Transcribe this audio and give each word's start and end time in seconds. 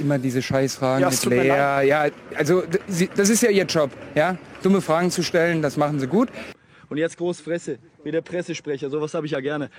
immer 0.00 0.18
diese 0.18 0.42
Scheißfragen 0.42 1.02
Ja, 1.02 1.10
mit 1.10 1.24
Lea. 1.24 1.86
Ja, 1.88 2.06
also 2.36 2.62
das 3.16 3.28
ist 3.28 3.42
ja 3.42 3.50
ihr 3.50 3.64
Job, 3.64 3.90
ja? 4.14 4.36
Dumme 4.62 4.80
Fragen 4.80 5.10
zu 5.10 5.22
stellen, 5.22 5.62
das 5.62 5.76
machen 5.76 6.00
sie 6.00 6.06
gut. 6.06 6.28
Und 6.88 6.98
jetzt 6.98 7.18
groß 7.18 7.40
Fresse, 7.40 7.78
wie 8.04 8.12
der 8.12 8.20
Pressesprecher, 8.20 8.90
sowas 8.90 9.12
habe 9.14 9.26
ich 9.26 9.32
ja 9.32 9.40
gerne. 9.40 9.70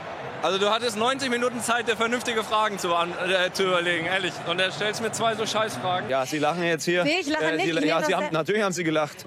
Also 0.41 0.57
du 0.57 0.69
hattest 0.69 0.97
90 0.97 1.29
Minuten 1.29 1.61
Zeit, 1.61 1.88
dir 1.88 1.95
vernünftige 1.95 2.43
Fragen 2.43 2.77
zu, 2.79 2.93
an, 2.93 3.11
äh, 3.11 3.51
zu 3.53 3.63
überlegen, 3.63 4.05
ehrlich. 4.07 4.33
Und 4.49 4.59
er 4.59 4.71
stellst 4.71 5.01
mir 5.01 5.11
zwei 5.13 5.33
so 5.35 5.45
Scheißfragen. 5.45 6.09
Ja, 6.09 6.25
Sie 6.25 6.38
lachen 6.38 6.63
jetzt 6.63 6.84
hier. 6.84 7.05
Nee, 7.05 7.21
ich 7.21 7.29
lache 7.29 7.55
nicht. 7.55 7.65
Sie, 7.65 7.71
Ich 7.71 7.86
ja, 7.86 8.04
Sie 8.04 8.13
haben, 8.13 8.27
natürlich 8.31 8.61
haben 8.61 8.73
Sie 8.73 8.84
gelacht. 8.84 9.25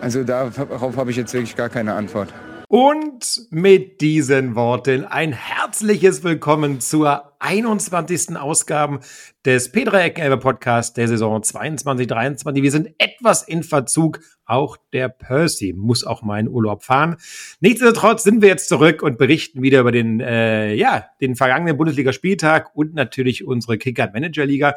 Also 0.00 0.24
darauf 0.24 0.96
habe 0.96 1.10
ich 1.10 1.18
jetzt 1.18 1.34
wirklich 1.34 1.54
gar 1.54 1.68
keine 1.68 1.92
Antwort. 1.94 2.32
Und 2.68 3.42
mit 3.50 4.00
diesen 4.00 4.54
Worten 4.54 5.04
ein 5.04 5.32
herzliches 5.32 6.22
Willkommen 6.22 6.80
zur 6.80 7.27
21. 7.40 8.36
Ausgabe 8.36 9.00
des 9.44 9.72
P3 9.72 10.18
Elbe 10.18 10.38
Podcast 10.38 10.96
der 10.96 11.08
Saison 11.08 11.40
22-23. 11.40 12.62
Wir 12.62 12.70
sind 12.70 12.88
etwas 12.98 13.42
in 13.42 13.62
Verzug. 13.62 14.20
Auch 14.44 14.76
der 14.92 15.08
Percy 15.08 15.74
muss 15.76 16.04
auch 16.04 16.22
mal 16.22 16.40
in 16.40 16.48
Urlaub 16.48 16.82
fahren. 16.82 17.16
Nichtsdestotrotz 17.60 18.22
sind 18.22 18.40
wir 18.40 18.48
jetzt 18.48 18.68
zurück 18.68 19.02
und 19.02 19.18
berichten 19.18 19.62
wieder 19.62 19.80
über 19.80 19.92
den, 19.92 20.20
äh, 20.20 20.74
ja, 20.74 21.06
den 21.20 21.36
vergangenen 21.36 21.76
Bundesligaspieltag 21.76 22.74
und 22.74 22.94
natürlich 22.94 23.46
unsere 23.46 23.78
Kicker-Manager-Liga. 23.78 24.74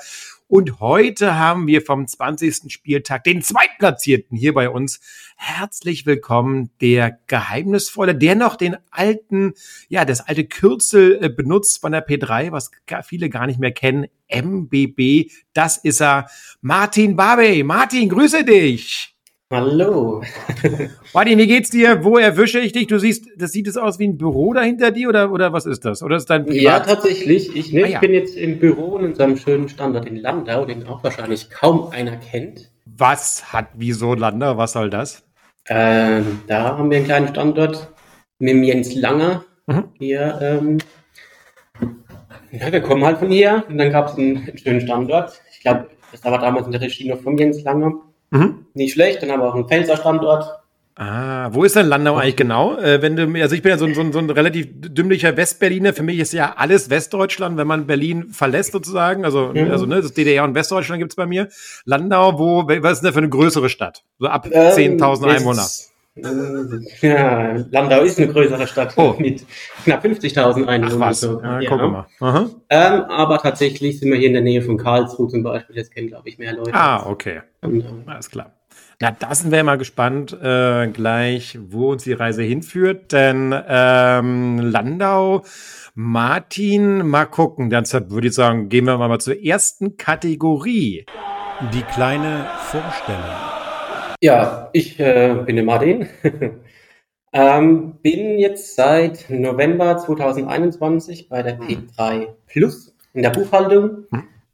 Und 0.52 0.81
heute 0.81 1.39
haben 1.39 1.66
wir 1.67 1.81
vom 1.81 2.05
20. 2.05 2.70
Spieltag 2.70 3.23
den 3.23 3.41
Zweitplatzierten 3.41 4.38
hier 4.38 4.53
bei 4.53 4.70
uns. 4.70 5.00
Herzlich 5.38 6.05
willkommen, 6.05 6.72
der 6.81 7.20
geheimnisvolle, 7.28 8.16
der 8.16 8.36
noch 8.36 8.58
den 8.58 8.75
alten, 8.89 9.53
ja, 9.88 10.03
das 10.03 10.20
alte 10.20 10.44
Kürzel 10.44 11.20
äh, 11.22 11.30
benutzt 11.30 11.80
von 11.80 11.94
der 11.94 12.05
P3, 12.05 12.51
was 12.52 12.72
viele 13.04 13.30
gar 13.30 13.48
nicht 13.48 13.60
mehr 13.60 13.72
kennen. 13.72 14.08
MBB, 14.30 15.30
das 15.54 15.78
ist 15.78 16.02
er. 16.02 16.28
Martin 16.62 17.16
Barbe. 17.16 17.64
Martin, 17.64 18.09
grüße 18.09 18.44
dich. 18.44 19.16
Hallo. 19.52 20.22
Martin, 21.14 21.38
wie 21.38 21.48
geht's 21.48 21.70
dir? 21.72 22.06
Wo 22.06 22.17
erwische 22.17 22.59
ich 22.59 22.72
dich? 22.72 22.88
Du 22.88 22.98
siehst, 23.00 23.25
das 23.36 23.52
sieht 23.52 23.67
es 23.67 23.75
aus 23.75 24.00
wie 24.00 24.08
ein 24.08 24.17
Büro 24.17 24.53
dahinter 24.53 24.92
dir 24.92 25.09
oder, 25.09 25.30
oder 25.31 25.52
was 25.52 25.66
ist 25.66 25.84
das? 25.84 26.02
Oder 26.02 26.16
ist 26.16 26.30
dein 26.30 26.45
Ja, 26.48 26.80
Privat? 26.80 26.86
tatsächlich. 26.86 27.53
Ich, 27.53 27.73
ne, 27.73 27.84
Ah, 27.84 27.88
ja. 27.88 27.94
ich 27.95 28.00
bin 28.00 28.14
jetzt 28.14 28.38
im 28.38 28.59
Büro 28.59 28.97
in 28.97 29.06
unserem 29.08 29.36
schönen 29.36 29.68
Standort 29.68 30.06
in 30.06 30.16
Landau, 30.16 30.64
den 30.64 30.88
auch 30.88 31.03
wahrscheinlich 31.03 31.50
kaum 31.50 31.90
einer 31.92 32.16
kennt. 32.16 32.72
was 32.86 33.52
hat 33.52 33.68
wieso 33.75 34.14
Lander? 34.14 34.58
Was 34.58 34.72
soll 34.73 34.90
das? 34.90 35.23
Ähm, 35.68 36.42
da 36.47 36.78
haben 36.78 36.90
wir 36.90 36.97
einen 36.97 37.06
kleinen 37.06 37.28
Standort 37.28 37.92
mit 38.40 38.64
Jens 38.64 38.95
Langer. 38.95 39.44
Mhm. 39.68 39.84
Hier, 40.00 40.40
ähm, 40.42 40.78
ja, 42.52 42.71
wir 42.71 42.81
kommen 42.81 43.03
halt 43.05 43.17
von 43.19 43.30
hier 43.30 43.63
und 43.69 43.77
dann 43.77 43.91
gab 43.91 44.07
es 44.09 44.17
einen, 44.17 44.52
schönen 44.57 44.81
Standort. 44.81 45.39
Ich 45.52 45.59
glaube, 45.61 45.88
das 46.11 46.23
war 46.23 46.38
damals 46.39 46.66
in 46.66 46.71
der 46.71 46.81
Regie 46.81 47.09
noch 47.09 47.21
vom 47.21 47.38
Jens 47.38 47.63
Langer. 47.63 47.94
Mhm. 48.31 48.66
Nicht 48.73 48.94
schlecht, 48.94 49.21
dann 49.21 49.31
haben 49.31 49.41
wir 49.41 49.49
auch 49.49 49.55
einen 49.55 49.67
Pfälzer 49.67 49.97
Standort. 49.97 50.57
Ah, 50.95 51.49
wo 51.53 51.63
ist 51.63 51.75
denn 51.75 51.88
Landau 51.88 52.17
eigentlich 52.17 52.35
genau? 52.35 52.77
Äh, 52.77 53.02
wenn 53.02 53.16
du, 53.16 53.25
mir- 53.25 53.44
also 53.44 53.55
ich 53.55 53.61
bin 53.61 53.72
ja 53.72 53.77
so, 53.77 53.85
ein- 53.85 53.95
so, 53.95 54.02
ein- 54.02 54.11
so 54.11 54.19
ein 54.19 54.29
relativ 54.29 54.67
dümmlicher 54.72 55.35
Westberliner. 55.35 55.94
Für 55.94 56.03
mich 56.03 56.19
ist 56.19 56.33
ja 56.33 56.53
alles 56.57 56.89
Westdeutschland, 56.89 57.57
wenn 57.57 57.66
man 57.66 57.88
Berlin 57.88 58.27
verlässt 58.31 58.73
sozusagen. 58.73 59.23
Also, 59.25 59.52
Mhm. 59.53 59.72
also 59.72 59.85
ne, 59.85 60.02
das 60.02 60.13
DDR 60.13 60.44
und 60.44 60.53
Westdeutschland 60.53 60.99
gibt's 60.99 61.16
bei 61.16 61.25
mir. 61.25 61.47
Landau, 61.85 62.38
wo, 62.38 62.67
was 62.67 62.91
ist 62.94 62.99
denn 63.02 63.07
da 63.07 63.11
für 63.13 63.19
eine 63.19 63.29
größere 63.29 63.69
Stadt? 63.69 64.03
So 64.19 64.27
ab 64.27 64.47
Ähm, 64.52 64.72
10.000 64.73 65.27
jetzt- 65.31 65.39
Einwohner. 65.39 65.61
äh, 65.61 65.91
Ja, 66.16 67.54
Landau 67.72 68.02
ist 68.02 68.17
eine 68.20 68.28
größere 68.28 68.67
Stadt 68.67 68.94
Oh. 68.98 69.16
mit 69.17 69.45
knapp 69.86 70.04
50.000 70.04 70.66
Einwohnern. 70.68 71.14
So. 71.14 71.42
ja, 71.42 71.59
Ja. 71.62 71.70
guck 71.70 71.80
mal. 71.92 72.06
Aha. 72.20 72.50
Ähm, 72.70 73.02
aber 73.09 73.38
tatsächlich 73.38 74.00
sind 74.00 74.12
wir 74.12 74.18
hier 74.18 74.28
in 74.28 74.34
der 74.34 74.42
Nähe 74.42 74.62
von 74.62 74.78
Karlsruhe 74.78 75.30
zum 75.30 75.44
Beispiel. 75.44 75.76
Das 75.76 75.90
kennen, 75.90 76.08
glaube 76.09 76.28
ich, 76.28 76.38
mehr 76.38 76.53
Leute. 76.53 76.73
Ah, 76.73 77.06
okay. 77.08 77.42
Und, 77.62 77.81
äh, 77.81 77.86
Alles 78.08 78.30
klar. 78.30 78.53
Na, 79.00 79.12
da 79.12 79.34
sind 79.34 79.52
wir 79.52 79.64
mal 79.64 79.78
gespannt 79.78 80.38
äh, 80.42 80.88
gleich, 80.88 81.58
wo 81.70 81.92
uns 81.92 82.03
die 82.03 82.14
Reise 82.14 82.44
hinführt. 82.44 83.12
Denn 83.14 83.56
ähm, 83.68 84.59
Landau, 84.59 85.44
Martin, 85.96 87.08
mal 87.08 87.25
gucken. 87.25 87.69
Deshalb 87.69 88.12
würde 88.12 88.28
ich 88.28 88.35
sagen, 88.35 88.69
gehen 88.69 88.85
wir 88.85 88.97
mal 88.97 89.19
zur 89.19 89.41
ersten 89.41 89.97
Kategorie. 89.97 91.06
Die 91.74 91.81
kleine 91.84 92.46
Vorstellung. 92.66 93.50
Ja, 94.22 94.70
ich 94.74 95.00
äh, 95.00 95.36
bin 95.46 95.56
der 95.56 95.66
Martin. 95.66 96.08
ähm, 97.34 97.96
bin 98.02 98.38
jetzt 98.38 98.76
seit 98.76 99.30
November 99.30 99.98
2021 99.98 101.28
bei 101.28 101.42
der 101.44 101.59
P3 101.59 102.28
Plus 102.48 102.96
in 103.14 103.24
der 103.24 103.32
Buchhaltung. 103.32 104.06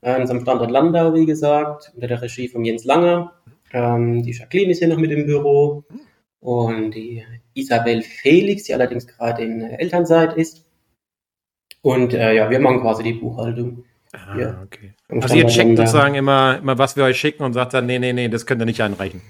Äh, 0.02 0.16
in 0.16 0.22
unserem 0.22 0.42
Standort 0.42 0.72
Landau, 0.72 1.14
wie 1.14 1.26
gesagt, 1.26 1.92
unter 1.96 2.08
der 2.08 2.22
Regie 2.22 2.48
von 2.48 2.64
Jens 2.64 2.86
Langer. 2.86 3.34
Ähm, 3.74 4.24
die 4.24 4.32
Jacqueline 4.32 4.72
ist 4.72 4.80
hier 4.80 4.88
noch 4.88 4.98
mit 4.98 5.12
im 5.12 5.26
Büro. 5.26 5.84
Und 6.40 6.92
die 6.92 7.24
Isabel 7.56 8.02
Felix, 8.04 8.64
die 8.64 8.74
allerdings 8.74 9.06
gerade 9.08 9.44
in 9.44 9.62
Elternzeit 9.62 10.38
ist. 10.38 10.66
Und 11.82 12.14
äh, 12.14 12.34
ja, 12.34 12.50
wir 12.50 12.60
machen 12.60 12.82
quasi 12.82 13.04
die 13.04 13.14
Buchhaltung. 13.14 13.84
Ah, 14.14 14.38
Ja. 14.38 14.62
okay. 14.64 14.94
Also 15.10 15.36
ihr 15.36 15.48
checkt 15.48 15.78
sozusagen 15.78 16.16
immer, 16.16 16.60
immer, 16.60 16.78
was 16.78 16.96
wir 16.96 17.04
euch 17.04 17.20
schicken 17.20 17.44
und 17.44 17.54
sagt 17.54 17.74
dann, 17.74 17.86
nee, 17.86 18.00
nee, 18.00 18.14
nee, 18.14 18.30
das 18.30 18.46
könnt 18.46 18.62
ihr 18.62 18.66
nicht 18.66 18.82
einreichen. 18.82 19.22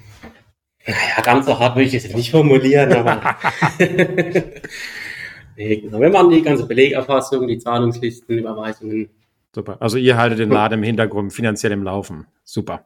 Ja, 0.88 1.22
ganz 1.22 1.46
so 1.46 1.60
hart 1.60 1.76
würde 1.76 1.86
ich 1.88 1.94
jetzt 1.94 2.16
nicht 2.16 2.32
formulieren, 2.32 2.94
aber. 2.94 3.36
nee, 5.58 5.78
genau. 5.78 6.00
Wir 6.00 6.10
machen 6.10 6.30
die 6.32 6.42
ganze 6.42 6.66
Belegerfassung, 6.66 7.48
die 7.48 7.58
Zahlungslisten, 7.58 8.38
Überweisungen 8.38 9.10
Super. 9.56 9.78
Also 9.80 9.98
ihr 9.98 10.18
haltet 10.18 10.38
den 10.40 10.50
Laden 10.52 10.80
im 10.80 10.84
Hintergrund 10.84 11.34
finanziell 11.34 11.72
im 11.72 11.82
Laufen. 11.84 12.28
Super. 12.44 12.86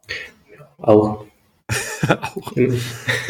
auch. 0.78 1.26
Auch. 2.12 2.52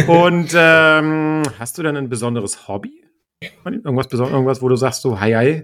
Und 0.07 0.51
ähm, 0.55 1.43
hast 1.59 1.77
du 1.77 1.83
dann 1.83 1.95
ein 1.97 2.09
besonderes 2.09 2.67
Hobby? 2.67 3.03
Irgendwas, 3.65 4.07
beson- 4.09 4.31
irgendwas, 4.31 4.61
wo 4.61 4.67
du 4.69 4.75
sagst 4.75 5.01
so, 5.01 5.19
hi, 5.19 5.31
hi, 5.33 5.63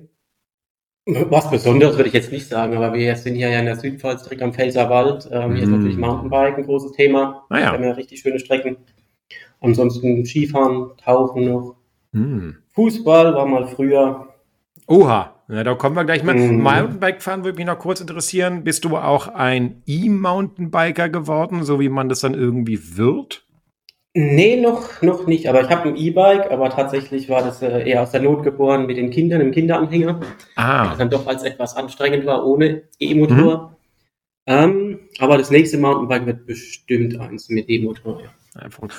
Was 1.29 1.49
Besonderes 1.49 1.95
würde 1.97 2.07
ich 2.09 2.13
jetzt 2.13 2.31
nicht 2.31 2.47
sagen, 2.47 2.75
aber 2.75 2.93
wir 2.93 3.15
sind 3.15 3.35
hier 3.35 3.49
ja 3.49 3.59
in 3.59 3.65
der 3.65 3.75
Südpfalz 3.77 4.23
direkt 4.23 4.41
am 4.41 4.53
Pfälzerwald. 4.53 5.27
Ähm, 5.31 5.53
Hier 5.53 5.63
ist 5.63 5.69
Mm. 5.69 5.73
natürlich 5.77 5.97
Mountainbike 5.97 6.57
ein 6.57 6.65
großes 6.65 6.91
Thema. 6.93 7.45
Ah 7.49 7.57
ja. 7.59 7.65
Wir 7.65 7.71
haben 7.73 7.83
ja 7.83 7.91
richtig 7.91 8.19
schöne 8.21 8.39
Strecken. 8.39 8.77
Ansonsten 9.61 10.25
Skifahren, 10.25 10.91
Tauchen 11.03 11.45
noch. 11.45 11.75
Hm. 12.13 12.57
Fußball 12.73 13.33
war 13.33 13.45
mal 13.45 13.67
früher. 13.67 14.27
Oha, 14.87 15.33
ja, 15.49 15.63
da 15.63 15.75
kommen 15.75 15.95
wir 15.95 16.05
gleich 16.05 16.23
mal. 16.23 16.35
Mhm. 16.35 16.61
Mountainbike 16.61 17.21
fahren 17.21 17.43
würde 17.43 17.57
mich 17.57 17.65
noch 17.65 17.79
kurz 17.79 18.01
interessieren. 18.01 18.63
Bist 18.63 18.85
du 18.85 18.97
auch 18.97 19.27
ein 19.27 19.81
E-Mountainbiker 19.85 21.09
geworden, 21.09 21.63
so 21.63 21.79
wie 21.79 21.89
man 21.89 22.09
das 22.09 22.21
dann 22.21 22.33
irgendwie 22.33 22.97
wird? 22.97 23.45
Nee, 24.13 24.59
noch, 24.59 25.01
noch 25.01 25.27
nicht. 25.27 25.47
Aber 25.47 25.61
ich 25.61 25.69
habe 25.69 25.89
ein 25.89 25.95
E-Bike, 25.95 26.51
aber 26.51 26.69
tatsächlich 26.69 27.29
war 27.29 27.43
das 27.43 27.61
äh, 27.61 27.87
eher 27.87 28.01
aus 28.01 28.11
der 28.11 28.21
Not 28.21 28.43
geboren 28.43 28.87
mit 28.87 28.97
den 28.97 29.11
Kindern 29.11 29.41
im 29.41 29.51
Kinderanhänger. 29.51 30.19
Ah, 30.55 30.89
das 30.89 30.97
dann 30.97 31.09
doch 31.09 31.27
als 31.27 31.43
etwas 31.43 31.75
anstrengend 31.75 32.25
war 32.25 32.45
ohne 32.45 32.83
E-Motor. 32.99 33.77
Ähm, 34.47 35.01
aber 35.19 35.37
das 35.37 35.51
nächste 35.51 35.77
Mountainbike 35.77 36.25
wird 36.25 36.45
bestimmt 36.47 37.19
eins 37.19 37.49
mit 37.49 37.69
E-Motor. 37.69 38.21
Ja. 38.21 38.29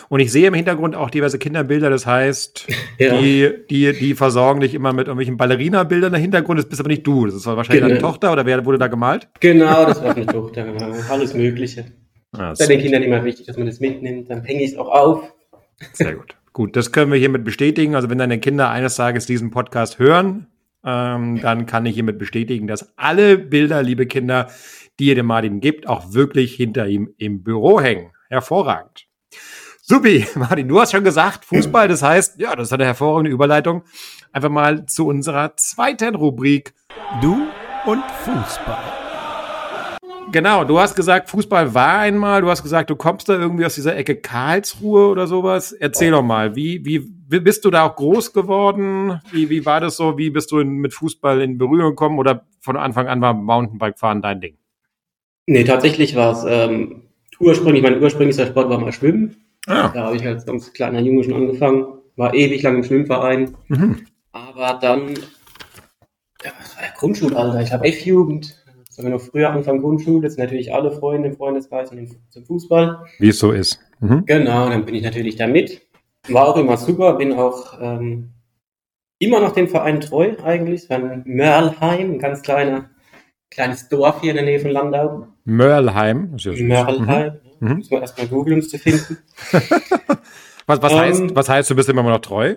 Und 0.08 0.20
ich 0.20 0.30
sehe 0.32 0.46
im 0.48 0.54
Hintergrund 0.54 0.94
auch 0.96 1.10
diverse 1.10 1.38
Kinderbilder, 1.38 1.90
das 1.90 2.06
heißt, 2.06 2.66
Ja. 2.98 3.18
die, 3.20 3.50
die, 3.70 3.92
die 3.92 4.14
versorgen 4.14 4.60
dich 4.60 4.74
immer 4.74 4.92
mit 4.92 5.06
irgendwelchen 5.06 5.36
Ballerina-Bildern 5.36 6.14
im 6.14 6.20
Hintergrund. 6.20 6.58
Das 6.58 6.68
bist 6.68 6.80
aber 6.80 6.88
nicht 6.88 7.06
du. 7.06 7.26
Das 7.26 7.34
ist 7.34 7.46
wahrscheinlich 7.46 7.82
deine 7.82 7.94
Genau. 7.94 8.08
Tochter 8.08 8.32
oder 8.32 8.44
wer 8.46 8.64
wurde 8.64 8.78
da 8.78 8.86
gemalt? 8.88 9.28
Genau, 9.40 9.84
das 9.86 10.02
war 10.04 10.14
eine 10.16 10.26
Tochter. 10.26 10.64
genau. 10.64 10.92
Alles 11.10 11.34
Mögliche. 11.34 11.84
Ah, 12.32 12.52
Bei 12.58 12.66
den 12.66 12.80
Kindern 12.80 13.02
immer 13.02 13.24
wichtig, 13.24 13.46
dass 13.46 13.56
man 13.56 13.66
das 13.66 13.80
mitnimmt. 13.80 14.28
Dann 14.30 14.44
hänge 14.44 14.62
ich 14.62 14.72
es 14.72 14.76
auch 14.76 14.88
auf. 14.88 15.32
Sehr 15.92 16.14
gut. 16.14 16.34
Gut, 16.52 16.76
das 16.76 16.92
können 16.92 17.12
wir 17.12 17.18
hiermit 17.18 17.44
bestätigen. 17.44 17.94
Also 17.94 18.10
wenn 18.10 18.18
deine 18.18 18.38
Kinder 18.40 18.68
eines 18.70 18.96
Tages 18.96 19.26
diesen 19.26 19.50
Podcast 19.50 19.98
hören, 19.98 20.46
ähm, 20.84 21.40
dann 21.40 21.66
kann 21.66 21.86
ich 21.86 21.94
hiermit 21.94 22.18
bestätigen, 22.18 22.66
dass 22.66 22.92
alle 22.98 23.38
Bilder, 23.38 23.82
liebe 23.82 24.06
Kinder, 24.06 24.48
die 24.98 25.06
ihr 25.06 25.14
dem 25.14 25.26
Martin 25.26 25.60
gibt, 25.60 25.88
auch 25.88 26.12
wirklich 26.14 26.54
hinter 26.54 26.86
ihm 26.88 27.14
im 27.18 27.42
Büro 27.44 27.80
hängen. 27.80 28.10
Hervorragend. 28.28 29.06
Supi, 29.82 30.26
Martin, 30.34 30.68
du 30.68 30.80
hast 30.80 30.92
schon 30.92 31.04
gesagt, 31.04 31.44
Fußball, 31.46 31.88
das 31.88 32.02
heißt, 32.02 32.38
ja, 32.38 32.54
das 32.54 32.68
ist 32.68 32.72
eine 32.72 32.84
hervorragende 32.84 33.30
Überleitung. 33.30 33.82
Einfach 34.32 34.50
mal 34.50 34.84
zu 34.86 35.06
unserer 35.06 35.56
zweiten 35.56 36.14
Rubrik. 36.14 36.74
Du 37.22 37.46
und 37.86 38.04
Fußball. 38.24 38.98
Genau, 40.30 40.64
du 40.64 40.78
hast 40.78 40.94
gesagt, 40.94 41.30
Fußball 41.30 41.72
war 41.74 42.00
einmal, 42.00 42.42
du 42.42 42.50
hast 42.50 42.62
gesagt, 42.62 42.90
du 42.90 42.96
kommst 42.96 43.30
da 43.30 43.38
irgendwie 43.38 43.64
aus 43.64 43.76
dieser 43.76 43.96
Ecke 43.96 44.16
Karlsruhe 44.16 45.08
oder 45.08 45.26
sowas. 45.26 45.72
Erzähl 45.72 46.10
doch 46.10 46.22
mal, 46.22 46.54
wie, 46.54 46.84
wie, 46.84 46.98
bist 47.40 47.64
du 47.64 47.70
da 47.70 47.88
auch 47.88 47.96
groß 47.96 48.34
geworden? 48.34 49.22
Wie, 49.32 49.48
wie 49.48 49.64
war 49.64 49.80
das 49.80 49.96
so? 49.96 50.18
Wie 50.18 50.28
bist 50.28 50.52
du 50.52 50.58
in, 50.58 50.68
mit 50.68 50.92
Fußball 50.92 51.40
in 51.40 51.56
Berührung 51.56 51.92
gekommen 51.92 52.18
oder 52.18 52.46
von 52.60 52.76
Anfang 52.76 53.08
an 53.08 53.22
war 53.22 53.32
Mountainbike-Fahren 53.32 54.20
dein 54.20 54.42
Ding? 54.42 54.58
Nee, 55.46 55.64
tatsächlich 55.64 56.14
war 56.14 56.32
es 56.32 56.44
ähm, 56.46 57.07
ursprünglich, 57.40 57.82
mein 57.82 58.02
ursprünglicher 58.02 58.46
Sport 58.46 58.68
war 58.68 58.78
mal 58.78 58.92
Schwimmen. 58.92 59.36
Ah, 59.66 59.88
Da 59.88 60.04
habe 60.06 60.16
ich 60.16 60.26
als 60.26 60.46
ganz 60.46 60.72
kleiner 60.72 61.00
Junge 61.00 61.24
schon 61.24 61.34
angefangen. 61.34 61.86
War 62.16 62.34
ewig 62.34 62.62
lang 62.62 62.76
im 62.76 62.84
Schwimmverein. 62.84 63.56
mhm. 63.68 64.06
Aber 64.32 64.78
dann, 64.80 65.08
ja, 66.44 66.52
was 66.60 66.76
war 66.76 66.84
ja 66.84 66.90
Grundschulalter? 66.96 67.60
Ich 67.62 67.72
habe 67.72 67.86
F-Jugend, 67.86 68.64
Also 68.96 69.08
noch 69.08 69.20
früher 69.20 69.50
Anfang 69.50 69.80
Grundschule 69.80 70.28
sind 70.28 70.40
natürlich 70.40 70.72
alle 70.74 70.90
Freunde 70.92 71.28
im 71.28 71.36
Freundeskreis 71.36 71.90
und 71.92 72.16
zum 72.30 72.44
Fußball. 72.44 73.04
Wie 73.18 73.28
es 73.28 73.38
so 73.38 73.52
ist. 73.52 73.78
Mhm. 74.00 74.24
Genau, 74.26 74.68
dann 74.68 74.84
bin 74.84 74.94
ich 74.94 75.02
natürlich 75.02 75.36
da 75.36 75.46
mit. 75.46 75.82
War 76.28 76.48
auch 76.48 76.56
immer 76.56 76.76
super, 76.76 77.14
bin 77.14 77.32
auch 77.32 77.78
ähm, 77.80 78.30
immer 79.18 79.40
noch 79.40 79.52
dem 79.52 79.68
Verein 79.68 80.00
treu 80.00 80.32
eigentlich. 80.42 80.82
Es 80.82 80.90
war 80.90 80.98
ein 80.98 81.22
Mörlheim, 81.26 82.12
ein 82.12 82.18
ganz 82.18 82.42
kleiner, 82.42 82.90
kleines 83.50 83.88
Dorf 83.88 84.20
hier 84.20 84.30
in 84.30 84.36
der 84.36 84.44
Nähe 84.44 84.60
von 84.60 84.70
Landau. 84.70 85.26
Mörlheim. 85.44 86.36
Mörlheim. 86.44 87.32
Mhm. 87.60 87.76
Müssen 87.76 87.90
wir 87.90 88.00
erstmal 88.00 88.28
googeln, 88.28 88.54
um 88.54 88.60
es 88.60 88.68
zu 88.70 88.78
finden. 88.78 89.18
Was, 90.66 90.82
was, 90.82 90.92
Ähm, 90.92 90.98
heißt, 90.98 91.22
was 91.34 91.48
heißt, 91.48 91.70
du 91.70 91.74
bist 91.76 91.88
immer 91.88 92.02
noch 92.02 92.18
treu? 92.18 92.56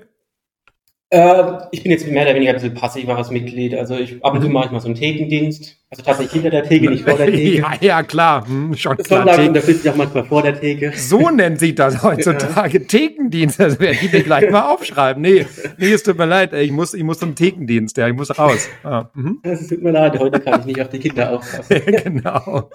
Äh, 1.13 1.43
ich 1.71 1.83
bin 1.83 1.91
jetzt 1.91 2.07
mehr 2.07 2.23
oder 2.23 2.35
weniger 2.35 2.51
ein 2.51 2.55
bisschen 2.55 2.73
passiveres 2.73 3.29
Mitglied. 3.31 3.75
Also 3.75 3.97
ich, 3.97 4.23
ab 4.23 4.33
und 4.33 4.41
zu 4.41 4.47
mache 4.47 4.67
ich 4.67 4.71
mal 4.71 4.79
so 4.79 4.87
einen 4.87 4.95
Thekendienst. 4.95 5.75
Also 5.89 6.03
tatsächlich 6.03 6.31
hinter 6.31 6.51
der 6.51 6.63
Theke, 6.63 6.89
nicht 6.89 7.03
vor 7.03 7.17
der 7.17 7.25
Theke. 7.31 7.57
ja, 7.59 7.73
ja, 7.81 8.03
klar. 8.03 8.47
Hm, 8.47 8.73
schon 8.77 8.95
klar. 8.95 9.19
Sonntags 9.19 9.37
Theken- 9.37 9.47
und 9.49 9.53
da 9.57 9.61
sitze 9.61 9.81
ich 9.81 9.89
auch 9.89 9.97
manchmal 9.97 10.23
vor 10.23 10.41
der 10.41 10.57
Theke. 10.57 10.93
So 10.95 11.29
nennt 11.29 11.59
sich 11.59 11.75
das 11.75 12.01
heutzutage. 12.03 12.87
Thekendienst. 12.87 13.59
Das 13.59 13.77
werde 13.81 13.97
ich 14.01 14.13
mir 14.13 14.23
gleich 14.23 14.49
mal 14.49 14.71
aufschreiben. 14.71 15.21
Nee, 15.21 15.45
nee, 15.77 15.91
es 15.91 16.03
tut 16.03 16.17
mir 16.17 16.27
leid. 16.27 16.53
Ich 16.53 16.71
muss, 16.71 16.93
ich 16.93 17.03
muss 17.03 17.19
zum 17.19 17.35
Thekendienst. 17.35 17.97
Ja, 17.97 18.07
ich 18.07 18.15
muss 18.15 18.39
raus. 18.39 18.69
Ah, 18.83 19.09
mhm. 19.13 19.39
Es 19.43 19.67
tut 19.67 19.81
mir 19.83 19.91
leid, 19.91 20.17
heute 20.17 20.39
kann 20.39 20.61
ich 20.61 20.65
nicht 20.65 20.81
auf 20.81 20.87
die 20.87 20.99
Kinder 20.99 21.33
aufpassen. 21.33 21.81
genau. 22.03 22.69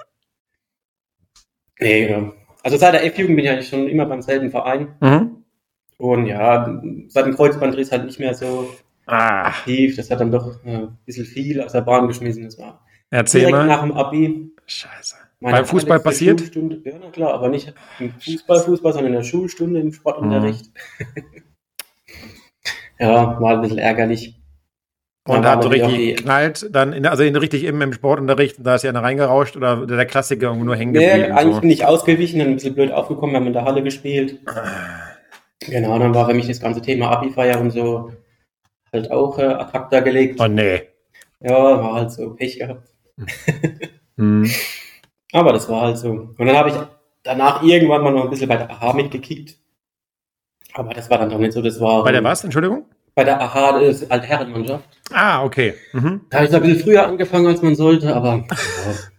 Nee. 1.80 2.14
Also 2.62 2.76
seit 2.76 2.92
der 2.92 3.06
F-Jugend 3.06 3.36
bin 3.36 3.44
ich 3.46 3.50
eigentlich 3.50 3.68
schon 3.68 3.88
immer 3.88 4.04
beim 4.04 4.20
selben 4.20 4.50
Verein. 4.50 4.88
Mhm. 5.00 5.35
Und 5.98 6.26
ja, 6.26 6.80
seit 7.08 7.26
dem 7.26 7.34
Kreuzbandriss 7.34 7.90
halt 7.92 8.04
nicht 8.04 8.18
mehr 8.20 8.34
so 8.34 8.68
Ah, 9.06 9.46
aktiv. 9.46 9.94
Das 9.96 10.10
hat 10.10 10.18
dann 10.20 10.32
doch 10.32 10.64
äh, 10.64 10.68
ein 10.78 10.98
bisschen 11.06 11.24
viel 11.26 11.60
aus 11.62 11.72
der 11.72 11.82
Bahn 11.82 12.08
geschmissen. 12.08 12.42
Das 12.44 12.58
war 12.58 12.84
erzähl 13.10 13.40
direkt 13.42 13.56
mal. 13.58 13.66
nach 13.66 13.82
dem 13.82 13.92
Abi. 13.92 14.50
Scheiße. 14.66 15.14
meine 15.38 15.58
Beim 15.58 15.64
Fußball 15.66 16.00
passiert? 16.00 16.40
Schulstunde. 16.40 16.80
Ja, 16.84 16.96
na 17.00 17.10
klar, 17.10 17.32
aber 17.34 17.48
nicht 17.48 17.72
im 18.00 18.12
Fußball, 18.18 18.60
Fußball, 18.60 18.92
sondern 18.92 19.12
in 19.12 19.18
der 19.20 19.22
Schulstunde, 19.24 19.78
im 19.80 19.92
Sportunterricht. 19.92 20.66
Mhm. 20.98 21.22
ja, 22.98 23.40
war 23.40 23.54
ein 23.54 23.60
bisschen 23.60 23.78
ärgerlich. 23.78 24.40
Und 25.28 25.42
da 25.42 25.52
hat 25.52 25.62
so 25.64 25.68
richtig 25.68 25.94
die- 25.94 26.14
geknallt, 26.14 26.68
dann 26.72 26.92
in, 26.92 27.04
also 27.06 27.22
in, 27.24 27.34
richtig 27.36 27.64
im, 27.64 27.80
im 27.82 27.92
Sportunterricht, 27.92 28.56
da 28.60 28.76
ist 28.76 28.82
ja 28.84 28.90
einer 28.90 29.02
reingerauscht 29.02 29.56
oder 29.56 29.84
der 29.86 30.06
Klassiker 30.06 30.46
irgendwo 30.48 30.64
nur 30.66 30.76
hängen 30.76 30.92
Nee, 30.92 31.04
geblieben. 31.06 31.32
eigentlich 31.32 31.54
so. 31.56 31.60
bin 31.62 31.70
ich 31.70 31.84
ausgewichen, 31.84 32.38
dann 32.38 32.48
ein 32.48 32.54
bisschen 32.54 32.74
blöd 32.76 32.92
aufgekommen, 32.92 33.32
wir 33.34 33.40
haben 33.40 33.46
in 33.48 33.52
der 33.52 33.64
Halle 33.64 33.82
gespielt. 33.82 34.38
Genau, 35.60 35.98
dann 35.98 36.14
war 36.14 36.28
für 36.28 36.34
mich 36.34 36.46
das 36.46 36.60
ganze 36.60 36.82
Thema 36.82 37.10
Abi-Feier 37.10 37.60
und 37.60 37.70
so 37.70 38.12
halt 38.92 39.10
auch 39.10 39.38
äh, 39.38 39.44
ad 39.44 39.76
acta 39.76 40.00
gelegt. 40.00 40.40
Oh 40.40 40.46
nee. 40.48 40.82
Ja, 41.40 41.52
war 41.52 41.94
halt 41.94 42.12
so 42.12 42.34
Pech 42.34 42.58
gehabt. 42.58 42.88
Hm. 44.16 44.50
Aber 45.32 45.52
das 45.52 45.68
war 45.68 45.82
halt 45.82 45.98
so. 45.98 46.10
Und 46.10 46.38
dann 46.46 46.56
habe 46.56 46.70
ich 46.70 46.74
danach 47.22 47.62
irgendwann 47.62 48.02
mal 48.02 48.12
noch 48.12 48.24
ein 48.24 48.30
bisschen 48.30 48.48
bei 48.48 48.56
der 48.56 48.70
AHA 48.70 48.92
mitgekickt. 48.94 49.56
Aber 50.72 50.94
das 50.94 51.10
war 51.10 51.18
dann 51.18 51.30
doch 51.30 51.38
nicht 51.38 51.52
so, 51.52 51.62
das 51.62 51.80
war 51.80 52.04
Bei 52.04 52.12
der 52.12 52.24
was? 52.24 52.44
Entschuldigung? 52.44 52.84
bei 53.16 53.24
der 53.24 53.40
AHA, 53.40 53.80
das 53.80 54.02
ist 54.02 54.12
alte 54.12 54.26
Herrenmannschaft. 54.26 54.84
Ah, 55.10 55.42
okay. 55.42 55.72
Mhm. 55.94 56.26
Da 56.28 56.36
habe 56.36 56.44
ich 56.44 56.50
zwar 56.50 56.60
ein 56.60 56.66
bisschen 56.68 56.84
früher 56.84 57.06
angefangen, 57.06 57.46
als 57.46 57.62
man 57.62 57.74
sollte, 57.74 58.14
aber. 58.14 58.44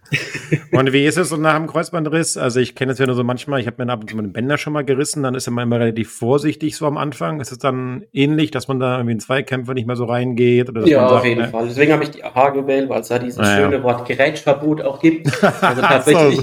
Und 0.72 0.92
wie 0.92 1.04
ist 1.04 1.18
es 1.18 1.28
so 1.28 1.36
nach 1.36 1.56
dem 1.56 1.66
Kreuzbandriss? 1.66 2.36
Also 2.38 2.60
ich 2.60 2.74
kenne 2.74 2.92
es 2.92 2.98
ja 2.98 3.06
nur 3.06 3.14
so 3.14 3.24
manchmal, 3.24 3.60
ich 3.60 3.66
habe 3.66 3.84
mir 3.84 3.92
ab 3.92 4.00
und 4.00 4.08
zu 4.10 4.16
den 4.16 4.32
Bänder 4.32 4.56
schon 4.56 4.72
mal 4.72 4.84
gerissen, 4.84 5.22
dann 5.22 5.34
ist 5.34 5.48
man 5.50 5.64
immer 5.64 5.78
relativ 5.80 6.10
vorsichtig 6.12 6.76
so 6.76 6.86
am 6.86 6.96
Anfang. 6.96 7.40
Ist 7.40 7.52
es 7.52 7.58
dann 7.58 8.04
ähnlich, 8.12 8.50
dass 8.50 8.68
man 8.68 8.80
da 8.80 8.96
irgendwie 8.96 9.12
in 9.12 9.20
Zweikämpfe 9.20 9.74
nicht 9.74 9.86
mehr 9.86 9.96
so 9.96 10.06
reingeht? 10.06 10.70
Oder 10.70 10.86
ja, 10.86 10.98
man 11.00 11.06
auf 11.06 11.12
sagt, 11.14 11.24
jeden 11.26 11.40
ne? 11.42 11.48
Fall. 11.48 11.66
Deswegen 11.68 11.92
habe 11.92 12.04
ich 12.04 12.10
die 12.10 12.24
AHA 12.24 12.50
gewählt, 12.50 12.88
weil 12.88 13.00
es 13.02 13.08
da 13.08 13.18
dieses 13.18 13.38
Ah, 13.38 13.44
ja. 13.44 13.56
schöne 13.70 13.82
Wort 13.82 14.06
Gerätschverbot 14.08 14.80
auch 14.82 15.00
gibt. 15.00 15.26
Also 15.62 15.82
tatsächlich. 15.82 16.40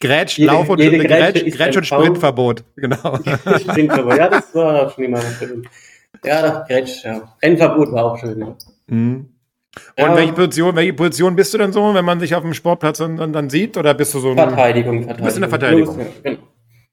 Grätsch, 0.00 0.38
Jede- 0.38 0.52
Lauf 0.52 0.68
und 0.68 0.80
jede 0.80 0.98
Grätsch, 0.98 1.44
Grätsch 1.56 1.76
ein 1.76 1.78
und. 1.78 1.86
Sprintverbot. 1.86 2.64
Genau. 2.76 2.96
Aber, 3.88 4.16
ja, 4.16 4.28
das 4.28 4.54
war 4.54 4.90
schon 4.90 5.04
immer 5.04 5.20
schön. 5.38 5.66
Ja, 6.24 6.42
das 6.42 6.68
Grätsch, 6.68 7.04
ja. 7.04 7.22
Rennverbot 7.42 7.92
war 7.92 8.04
auch 8.04 8.18
schön. 8.18 8.38
Ja. 8.40 8.56
Mhm. 8.88 9.28
Und 9.96 10.04
Ja. 10.06 10.16
welche 10.16 10.32
Position, 10.32 10.76
welche 10.76 10.92
Position 10.94 11.36
bist 11.36 11.54
du 11.54 11.58
denn 11.58 11.72
so, 11.72 11.94
wenn 11.94 12.04
man 12.04 12.20
sich 12.20 12.34
auf 12.34 12.42
dem 12.42 12.54
Sportplatz 12.54 12.98
dann, 12.98 13.16
dann, 13.16 13.32
dann 13.32 13.50
sieht? 13.50 13.76
Oder 13.76 13.94
bist 13.94 14.14
du 14.14 14.20
so 14.20 14.30
ein. 14.30 14.36
Verteidigung, 14.36 15.02
Verteidigung. 15.04 15.24
bist 15.24 15.36
in 15.36 15.40
der 15.42 15.50
Verteidigung. 15.50 15.96
Los, 15.96 16.06
ja, 16.06 16.30
genau. 16.30 16.38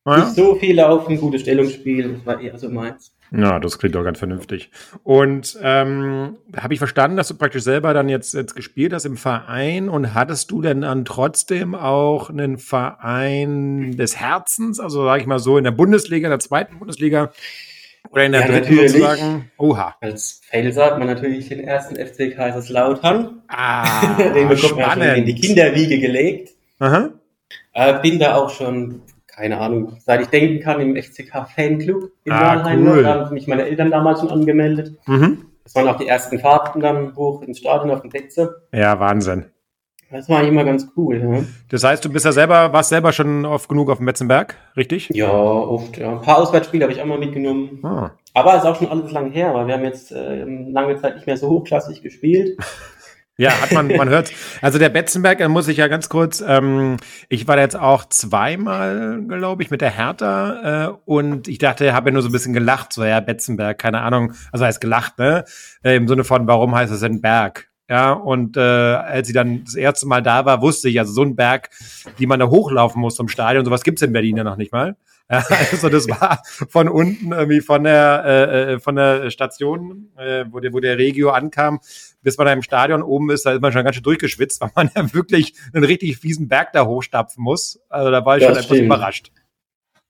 Ja? 0.07 0.17
Nicht 0.25 0.35
so 0.35 0.55
viel 0.55 0.75
laufen, 0.75 1.17
gutes 1.17 1.41
Stellungsspiel, 1.41 2.13
das 2.13 2.25
war 2.25 2.39
eher 2.39 2.57
so 2.59 2.69
meins. 2.69 3.11
Ja, 3.31 3.59
das 3.59 3.79
klingt 3.79 3.95
doch 3.95 4.03
ganz 4.03 4.19
vernünftig. 4.19 4.69
Und 5.03 5.57
ähm, 5.63 6.37
habe 6.55 6.73
ich 6.73 6.77
verstanden, 6.77 7.17
dass 7.17 7.27
du 7.27 7.33
praktisch 7.33 7.63
selber 7.63 7.91
dann 7.95 8.07
jetzt, 8.07 8.35
jetzt 8.35 8.55
gespielt 8.55 8.93
hast 8.93 9.05
im 9.05 9.17
Verein 9.17 9.89
und 9.89 10.13
hattest 10.13 10.51
du 10.51 10.61
denn 10.61 10.81
dann 10.81 11.05
trotzdem 11.05 11.73
auch 11.73 12.29
einen 12.29 12.59
Verein 12.59 13.97
des 13.97 14.15
Herzens, 14.15 14.79
also 14.79 15.03
sage 15.03 15.21
ich 15.21 15.27
mal 15.27 15.39
so 15.39 15.57
in 15.57 15.63
der 15.63 15.71
Bundesliga, 15.71 16.27
in 16.27 16.31
der 16.31 16.39
zweiten 16.39 16.77
Bundesliga 16.77 17.31
oder 18.15 18.25
in 18.25 18.31
der 18.31 18.41
Ja, 18.41 18.47
dritten 18.47 18.75
natürlich. 18.75 18.91
sozusagen? 18.93 19.51
Oha. 19.57 19.95
Als 20.01 20.41
Felser 20.49 20.85
hat 20.85 20.97
man 20.99 21.07
natürlich 21.07 21.49
den 21.49 21.59
ersten 21.59 21.95
FC 21.97 22.33
Kaiserslautern. 22.33 23.41
Ah, 23.49 24.13
den 24.33 24.47
bekommt 24.47 24.77
man 24.77 25.01
in 25.01 25.25
die. 25.25 25.35
Kinderwiege 25.35 25.99
gelegt. 25.99 26.51
Aha. 26.79 27.09
Äh, 27.73 27.99
bin 28.01 28.17
da 28.17 28.35
auch 28.35 28.49
schon, 28.49 29.01
keine 29.27 29.57
Ahnung, 29.59 29.97
seit 29.99 30.21
ich 30.21 30.27
denken 30.27 30.61
kann, 30.63 30.79
im 30.79 30.95
FCK-Fanclub 30.95 32.09
in 32.23 32.31
Ah, 32.31 32.55
Mannheim. 32.55 32.87
cool. 32.87 33.03
Da 33.03 33.25
haben 33.25 33.33
mich 33.33 33.47
meine 33.47 33.65
Eltern 33.65 33.91
damals 33.91 34.21
schon 34.21 34.29
angemeldet. 34.31 34.97
Mhm. 35.07 35.47
Das 35.65 35.75
waren 35.75 35.87
auch 35.89 35.97
die 35.97 36.07
ersten 36.07 36.39
Fahrten 36.39 36.79
dann 36.79 37.15
hoch 37.15 37.41
ins 37.41 37.57
Stadion 37.59 37.91
auf 37.91 37.99
den 38.01 38.11
Plätze. 38.11 38.61
Ja, 38.71 38.97
Wahnsinn. 38.99 39.45
Das 40.11 40.29
war 40.29 40.43
immer 40.43 40.63
ganz 40.63 40.87
cool. 40.95 41.17
Ja, 41.19 41.43
Das 41.69 41.83
heißt, 41.83 42.05
du 42.05 42.09
bist 42.11 42.25
ja 42.25 42.31
selber, 42.31 42.71
warst 42.71 42.89
selber 42.89 43.11
schon 43.11 43.45
oft 43.45 43.67
genug 43.67 43.89
auf 43.89 43.97
dem 43.97 44.05
Metzenberg, 44.05 44.55
richtig? 44.77 45.09
ja 45.13 45.31
oft. 45.31 45.97
Ja. 45.97 46.13
Ein 46.13 46.21
paar 46.21 46.37
Auswärtsspiele 46.37 46.83
habe 46.83 46.93
ich 46.93 47.01
auch 47.01 47.05
mal 47.05 47.17
mitgenommen. 47.17 47.79
Ah. 47.83 48.11
Aber 48.33 48.55
ist 48.55 48.65
auch 48.65 48.75
schon 48.75 48.89
alles 48.89 49.11
lang 49.11 49.31
her, 49.31 49.53
weil 49.53 49.67
wir 49.67 49.73
haben 49.73 49.83
jetzt 49.83 50.11
äh, 50.11 50.43
lange 50.43 50.97
Zeit 50.97 51.15
nicht 51.15 51.25
mehr 51.25 51.37
so 51.37 51.49
hochklassig 51.49 52.01
gespielt. 52.01 52.57
Ja, 53.37 53.49
hat 53.61 53.73
man, 53.73 53.87
man 53.87 54.07
hört. 54.07 54.31
Also 54.61 54.79
der 54.79 54.87
Betzenberg, 54.87 55.39
da 55.39 55.49
muss 55.49 55.67
ich 55.67 55.75
ja 55.75 55.89
ganz 55.89 56.07
kurz, 56.07 56.41
ähm, 56.47 56.95
ich 57.27 57.49
war 57.49 57.57
da 57.57 57.63
jetzt 57.63 57.75
auch 57.75 58.05
zweimal, 58.05 59.21
glaube 59.27 59.61
ich, 59.61 59.71
mit 59.71 59.81
der 59.81 59.89
Hertha 59.89 60.85
äh, 60.87 60.93
und 61.03 61.49
ich 61.49 61.57
dachte, 61.57 61.93
habe 61.93 62.09
ja 62.09 62.13
nur 62.13 62.21
so 62.21 62.29
ein 62.29 62.31
bisschen 62.31 62.53
gelacht, 62.53 62.93
so 62.93 63.03
ja, 63.03 63.19
Betzenberg, 63.19 63.77
keine 63.77 64.01
Ahnung, 64.01 64.31
also 64.53 64.63
heißt 64.63 64.79
gelacht, 64.79 65.19
ne? 65.19 65.43
Äh, 65.83 65.97
Im 65.97 66.07
Sinne 66.07 66.23
von, 66.23 66.47
warum 66.47 66.73
heißt 66.75 66.93
es 66.93 67.01
denn 67.01 67.19
Berg? 67.19 67.67
Ja, 67.87 68.13
und 68.13 68.57
äh, 68.57 68.59
als 68.59 69.27
sie 69.27 69.33
dann 69.33 69.63
das 69.63 69.75
erste 69.75 70.07
Mal 70.07 70.23
da 70.23 70.45
war, 70.45 70.61
wusste 70.61 70.89
ich, 70.89 70.99
also 70.99 71.13
so 71.13 71.21
ein 71.21 71.35
Berg, 71.35 71.69
die 72.17 72.25
man 72.25 72.39
da 72.39 72.49
hochlaufen 72.49 72.99
muss 72.99 73.15
zum 73.15 73.27
Stadion, 73.27 73.63
sowas 73.63 73.83
gibt's 73.83 74.01
in 74.01 74.11
Berlin 74.11 74.37
ja 74.37 74.43
noch 74.43 74.57
nicht 74.57 74.71
mal. 74.71 74.95
Ja, 75.27 75.43
also 75.71 75.89
das 75.89 76.07
war 76.07 76.43
von 76.69 76.87
unten 76.87 77.31
irgendwie 77.31 77.59
von 77.59 77.83
der 77.83 78.23
äh, 78.25 78.73
äh, 78.73 78.79
von 78.79 78.95
der 78.95 79.31
Station, 79.31 80.11
äh, 80.17 80.45
wo 80.51 80.59
der 80.59 80.71
wo 80.71 80.79
der 80.79 80.99
Regio 80.99 81.31
ankam, 81.31 81.79
bis 82.21 82.37
man 82.37 82.45
da 82.45 82.53
im 82.53 82.61
Stadion 82.61 83.01
oben 83.01 83.31
ist, 83.31 83.43
da 83.43 83.53
ist 83.53 83.61
man 83.63 83.71
schon 83.71 83.83
ganz 83.83 83.95
schön 83.95 84.03
durchgeschwitzt, 84.03 84.61
weil 84.61 84.69
man 84.75 84.91
ja 84.95 85.11
wirklich 85.15 85.55
einen 85.73 85.83
richtig 85.83 86.17
fiesen 86.17 86.47
Berg 86.47 86.73
da 86.73 86.85
hochstapfen 86.85 87.43
muss. 87.43 87.81
Also 87.89 88.11
da 88.11 88.23
war 88.23 88.37
ich 88.37 88.43
Das 88.43 88.53
schon 88.53 88.63
etwas 88.65 88.77
überrascht. 88.77 89.31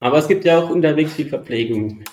Aber 0.01 0.17
es 0.17 0.27
gibt 0.27 0.43
ja 0.43 0.59
auch 0.59 0.69
unterwegs 0.69 1.13
viel 1.13 1.29
Verpflegung. 1.29 2.03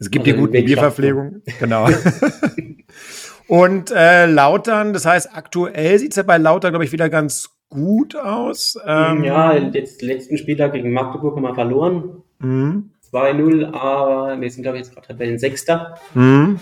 Es 0.00 0.10
gibt 0.10 0.26
Also 0.26 0.34
die 0.34 0.40
guten 0.40 0.52
Weg 0.54 0.66
Bierverpflegung, 0.66 1.42
genau. 1.60 1.88
Und 3.48 3.92
äh, 3.92 4.26
Lautern, 4.26 4.92
das 4.92 5.06
heißt, 5.06 5.34
aktuell 5.34 5.98
sieht's 5.98 6.16
ja 6.16 6.22
bei 6.22 6.38
Lautern, 6.38 6.72
glaube 6.72 6.84
ich, 6.84 6.92
wieder 6.92 7.08
ganz 7.08 7.50
gut 7.68 8.16
aus. 8.16 8.78
Ähm, 8.86 9.24
ja, 9.24 9.56
jetzt 9.56 10.02
letzten 10.02 10.38
Spieltag 10.38 10.72
gegen 10.72 10.92
Magdeburg 10.92 11.36
haben 11.36 11.42
wir 11.42 11.54
verloren. 11.54 12.22
Mhm. 12.38 12.90
2-0, 13.12 13.72
aber 13.72 14.40
wir 14.40 14.50
sind, 14.50 14.62
glaube 14.62 14.78
ich, 14.78 14.84
jetzt 14.84 14.94
gerade 14.94 15.08
Tabellensechster. 15.08 15.94
Mhm. 16.14 16.60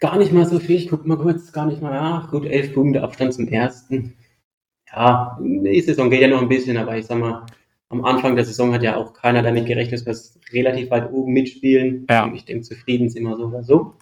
Gar 0.00 0.18
nicht 0.18 0.32
mal 0.32 0.46
so 0.46 0.58
viel, 0.58 0.76
ich 0.76 0.88
guck 0.88 1.06
mal 1.06 1.18
kurz, 1.18 1.52
gar 1.52 1.66
nicht 1.66 1.82
mal 1.82 1.92
nach. 1.92 2.30
Gut, 2.30 2.44
elf 2.44 2.74
Punkte 2.74 3.02
Abstand 3.02 3.34
zum 3.34 3.48
ersten. 3.48 4.14
Ja, 4.92 5.38
die 5.40 5.80
Saison 5.80 6.10
geht 6.10 6.20
ja 6.20 6.28
noch 6.28 6.40
ein 6.40 6.48
bisschen, 6.48 6.76
aber 6.76 6.96
ich 6.96 7.06
sag 7.06 7.18
mal, 7.18 7.46
am 7.90 8.04
Anfang 8.04 8.36
der 8.36 8.44
Saison 8.44 8.72
hat 8.72 8.82
ja 8.82 8.96
auch 8.96 9.12
keiner 9.12 9.42
damit 9.42 9.66
gerechnet, 9.66 10.06
dass 10.06 10.38
wir 10.50 10.52
relativ 10.52 10.90
weit 10.90 11.10
oben 11.10 11.32
mitspielen. 11.32 12.06
Ja. 12.08 12.30
Ich 12.34 12.44
denke, 12.44 12.62
zufrieden 12.62 13.08
sind 13.08 13.24
wir 13.24 13.36
so 13.36 13.46
oder 13.46 13.62
so. 13.62 13.94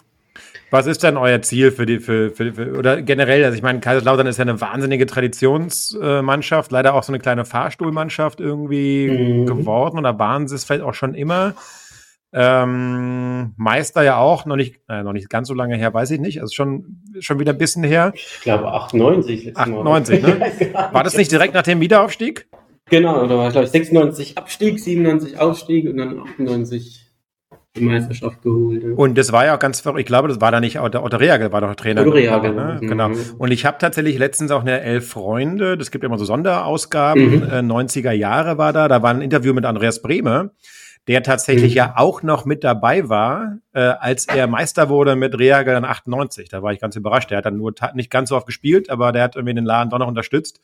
Was 0.69 0.85
ist 0.85 1.01
denn 1.03 1.15
euer 1.17 1.41
Ziel 1.41 1.71
für 1.71 1.85
die, 1.85 1.99
für, 1.99 2.29
für, 2.31 2.53
für 2.53 2.77
oder 2.77 3.01
generell? 3.01 3.43
Also 3.45 3.55
ich 3.55 3.63
meine, 3.63 3.79
Kaiserslautern 3.79 4.27
ist 4.27 4.37
ja 4.37 4.41
eine 4.43 4.59
wahnsinnige 4.59 5.05
Traditionsmannschaft, 5.05 6.71
leider 6.71 6.93
auch 6.93 7.03
so 7.03 7.11
eine 7.11 7.19
kleine 7.19 7.45
Fahrstuhlmannschaft 7.45 8.39
irgendwie 8.39 9.07
Mhm. 9.09 9.45
geworden 9.45 9.97
oder 9.97 10.17
waren 10.19 10.47
sie 10.47 10.55
es 10.55 10.65
vielleicht 10.65 10.83
auch 10.83 10.93
schon 10.93 11.13
immer. 11.13 11.53
Ähm, 12.33 13.53
Meister 13.55 14.03
ja 14.03 14.17
auch, 14.17 14.45
noch 14.45 14.57
nicht, 14.57 14.81
äh, 14.89 15.01
noch 15.01 15.13
nicht 15.13 15.29
ganz 15.29 15.47
so 15.47 15.53
lange 15.53 15.77
her, 15.77 15.93
weiß 15.93 16.11
ich 16.11 16.19
nicht. 16.19 16.41
Also 16.41 16.53
schon, 16.53 17.01
schon 17.19 17.39
wieder 17.39 17.53
ein 17.53 17.57
bisschen 17.57 17.83
her. 17.83 18.11
Ich 18.13 18.41
glaube 18.41 18.67
98 18.67 19.45
letztes 19.45 19.65
Mal. 19.65 19.79
98, 19.79 20.21
ne? 20.21 20.51
Gar 20.73 20.93
War 20.93 21.03
das 21.03 21.15
nicht 21.15 21.31
direkt 21.31 21.53
nach 21.53 21.63
dem 21.63 21.79
Wiederaufstieg? 21.79 22.47
Genau, 22.89 23.25
da 23.27 23.37
war, 23.37 23.51
glaube 23.51 23.65
ich, 23.65 23.71
96 23.71 24.37
Abstieg, 24.37 24.79
97 24.79 25.39
Aufstieg 25.39 25.89
und 25.89 25.97
dann 25.97 26.19
98 26.19 27.06
die 27.77 27.85
Meisterschaft 27.85 28.41
geholt. 28.41 28.83
Ja. 28.83 28.89
Und 28.95 29.17
das 29.17 29.31
war 29.31 29.45
ja 29.45 29.55
auch 29.55 29.59
ganz 29.59 29.79
verrückt. 29.79 29.99
Ich 30.01 30.05
glaube, 30.05 30.27
das 30.27 30.41
war 30.41 30.51
da 30.51 30.59
nicht, 30.59 30.79
Otto, 30.79 31.03
Otto 31.03 31.17
Reagel 31.17 31.51
war 31.51 31.61
doch 31.61 31.75
Trainer. 31.75 32.01
Otto 32.01 32.11
Reagel, 32.11 32.53
ne? 32.53 32.79
mhm. 32.81 32.87
Genau. 32.87 33.11
Und 33.37 33.51
ich 33.51 33.65
habe 33.65 33.77
tatsächlich 33.79 34.17
letztens 34.17 34.51
auch 34.51 34.61
eine 34.61 34.81
Elf 34.81 35.09
Freunde, 35.09 35.77
das 35.77 35.91
gibt 35.91 36.03
ja 36.03 36.07
immer 36.07 36.17
so 36.17 36.25
Sonderausgaben, 36.25 37.37
Mhm. 37.37 37.43
äh, 37.43 37.61
90er 37.61 38.11
Jahre 38.11 38.57
war 38.57 38.73
da, 38.73 38.87
da 38.87 39.01
war 39.01 39.11
ein 39.11 39.21
Interview 39.21 39.53
mit 39.53 39.65
Andreas 39.65 40.01
Brehme, 40.01 40.51
der 41.07 41.23
tatsächlich 41.23 41.71
Mhm. 41.71 41.77
ja 41.77 41.93
auch 41.95 42.21
noch 42.23 42.45
mit 42.45 42.63
dabei 42.63 43.07
war, 43.07 43.57
äh, 43.73 43.79
als 43.79 44.27
er 44.27 44.47
Meister 44.47 44.89
wurde 44.89 45.15
mit 45.15 45.37
Reagel 45.39 45.73
dann 45.73 45.85
98. 45.85 46.49
Da 46.49 46.61
war 46.63 46.73
ich 46.73 46.79
ganz 46.79 46.95
überrascht. 46.97 47.31
Der 47.31 47.37
hat 47.37 47.45
dann 47.45 47.57
nur 47.57 47.73
nicht 47.93 48.11
ganz 48.11 48.29
so 48.29 48.35
oft 48.35 48.45
gespielt, 48.45 48.89
aber 48.89 49.11
der 49.13 49.23
hat 49.23 49.35
irgendwie 49.37 49.53
den 49.55 49.63
Laden 49.65 49.89
doch 49.89 49.99
noch 49.99 50.07
unterstützt. 50.07 50.59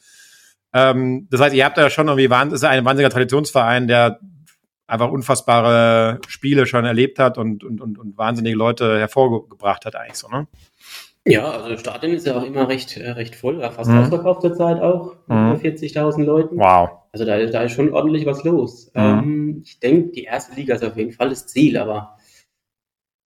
Ähm, 0.73 1.27
das 1.29 1.39
heißt, 1.39 1.55
ihr 1.55 1.65
habt 1.65 1.77
da 1.77 1.89
schon 1.89 2.07
irgendwie, 2.07 2.25
es 2.47 2.53
ist 2.53 2.65
ein 2.65 2.83
wahnsinniger 2.83 3.11
Traditionsverein, 3.11 3.87
der 3.87 4.19
einfach 4.87 5.09
unfassbare 5.11 6.19
Spiele 6.27 6.65
schon 6.65 6.85
erlebt 6.85 7.19
hat 7.19 7.37
und, 7.37 7.63
und, 7.63 7.81
und, 7.81 7.97
und 7.97 8.17
wahnsinnige 8.17 8.55
Leute 8.55 8.99
hervorgebracht 8.99 9.85
hat 9.85 9.95
eigentlich 9.95 10.15
so, 10.17 10.27
ne? 10.29 10.47
Ja, 11.25 11.49
also 11.51 11.69
das 11.69 11.79
Stadion 11.79 12.11
ist 12.13 12.27
ja 12.27 12.35
auch 12.35 12.43
immer 12.43 12.67
recht, 12.67 12.97
äh, 12.97 13.11
recht 13.11 13.35
voll, 13.35 13.59
war 13.59 13.71
fast 13.71 13.89
Mhm. 13.89 13.99
ausverkauft 13.99 14.41
zur 14.41 14.53
Zeit 14.55 14.81
auch, 14.81 15.15
Mhm. 15.27 15.51
mit 15.53 15.61
40.000 15.61 16.25
Leuten. 16.25 16.57
Wow. 16.57 16.89
Also 17.13 17.23
da, 17.25 17.37
da 17.45 17.61
ist 17.63 17.71
schon 17.71 17.93
ordentlich 17.93 18.25
was 18.25 18.43
los. 18.43 18.91
Mhm. 18.93 19.01
Ähm, 19.01 19.61
ich 19.63 19.79
denke, 19.79 20.11
die 20.11 20.23
erste 20.25 20.53
Liga 20.55 20.75
ist 20.75 20.83
auf 20.83 20.97
jeden 20.97 21.13
Fall 21.13 21.29
das 21.29 21.47
Ziel, 21.47 21.77
aber 21.77 22.17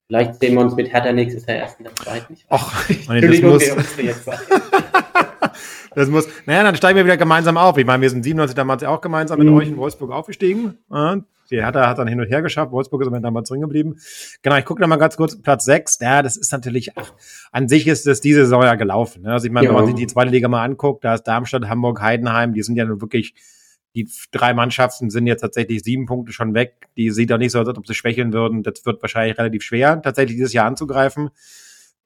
vielleicht 0.09 0.35
sehen 0.35 0.55
wir 0.55 0.61
uns 0.61 0.75
mit 0.77 0.93
Hertha 0.93 1.11
nächstes 1.13 1.47
Jahr 1.47 1.57
erst 1.57 1.79
in 1.81 1.85
der 1.85 1.95
zweiten. 1.95 2.35
Nicht. 2.35 2.47
Manni, 3.09 3.21
das 3.27 3.41
muss, 3.41 3.65
das 5.95 6.09
muss, 6.09 6.29
naja, 6.45 6.65
dann 6.65 6.77
steigen 6.77 6.97
wir 6.99 7.05
wieder 7.05 7.17
gemeinsam 7.17 7.57
auf. 7.57 7.79
Ich 7.79 7.87
meine, 7.87 8.03
wir 8.03 8.11
sind 8.11 8.23
97 8.23 8.55
damals 8.55 8.85
auch 8.85 9.01
gemeinsam 9.01 9.39
mit 9.39 9.49
Mhm. 9.49 9.55
euch 9.55 9.69
in 9.69 9.77
Wolfsburg 9.79 10.11
aufgestiegen. 10.13 10.77
Ja, 10.91 11.17
Die 11.51 11.57
Hertha 11.63 11.89
hat 11.89 11.99
dann 11.99 12.09
hin 12.09 12.21
und 12.21 12.27
her 12.27 12.43
geschafft. 12.43 12.73
Wolfsburg 12.73 13.03
ist 13.03 13.07
aber 13.09 13.21
damals 13.21 13.49
drin 13.49 13.61
geblieben. 13.61 13.97
Genau, 14.43 14.57
ich 14.57 14.65
gucke 14.65 14.81
noch 14.81 14.89
mal 14.89 14.97
ganz 14.97 15.17
kurz. 15.17 15.41
Platz 15.41 15.65
6. 15.65 15.99
Ja, 16.01 16.23
das 16.23 16.37
ist 16.37 16.53
natürlich, 16.53 16.97
ach, 16.97 17.13
an 17.53 17.69
sich 17.69 17.87
ist 17.87 18.07
das 18.07 18.21
diese 18.21 18.41
Saison 18.41 18.63
ja 18.63 18.75
gelaufen. 18.75 19.23
Ne? 19.23 19.33
Also 19.33 19.47
ich 19.47 19.53
meine, 19.53 19.69
wenn 19.69 19.75
Ja. 19.75 19.81
man 19.81 19.87
sich 19.87 19.95
die 19.95 20.07
zweite 20.07 20.31
Liga 20.31 20.49
mal 20.49 20.65
anguckt, 20.65 21.05
da 21.05 21.15
ist 21.15 21.23
Darmstadt, 21.25 21.69
Hamburg, 21.69 22.01
Heidenheim, 22.01 22.53
die 22.53 22.63
sind 22.63 22.77
ja 22.77 22.85
nun 22.85 23.01
wirklich, 23.01 23.35
die 23.95 24.09
drei 24.31 24.53
Mannschaften 24.55 25.09
sind 25.11 25.27
jetzt 25.27 25.41
tatsächlich 25.41 25.83
sieben 25.83 26.07
Punkte 26.07 26.33
schon 26.33 26.53
weg. 26.55 26.89
Die 26.97 27.11
sieht 27.11 27.33
auch 27.33 27.39
nicht 27.39 27.53
so 27.53 27.61
aus, 27.61 27.69
als 27.69 27.79
ob 27.79 27.87
sie 27.87 27.95
schwächeln 27.95 28.33
würden. 28.33 28.63
Das 28.63 28.85
wird 28.85 29.01
wahrscheinlich 29.03 29.39
relativ 29.39 29.63
schwer, 29.63 30.03
tatsächlich 30.03 30.37
dieses 30.37 30.53
Jahr 30.53 30.67
anzugreifen. 30.67 31.31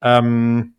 Ähm, 0.02 0.74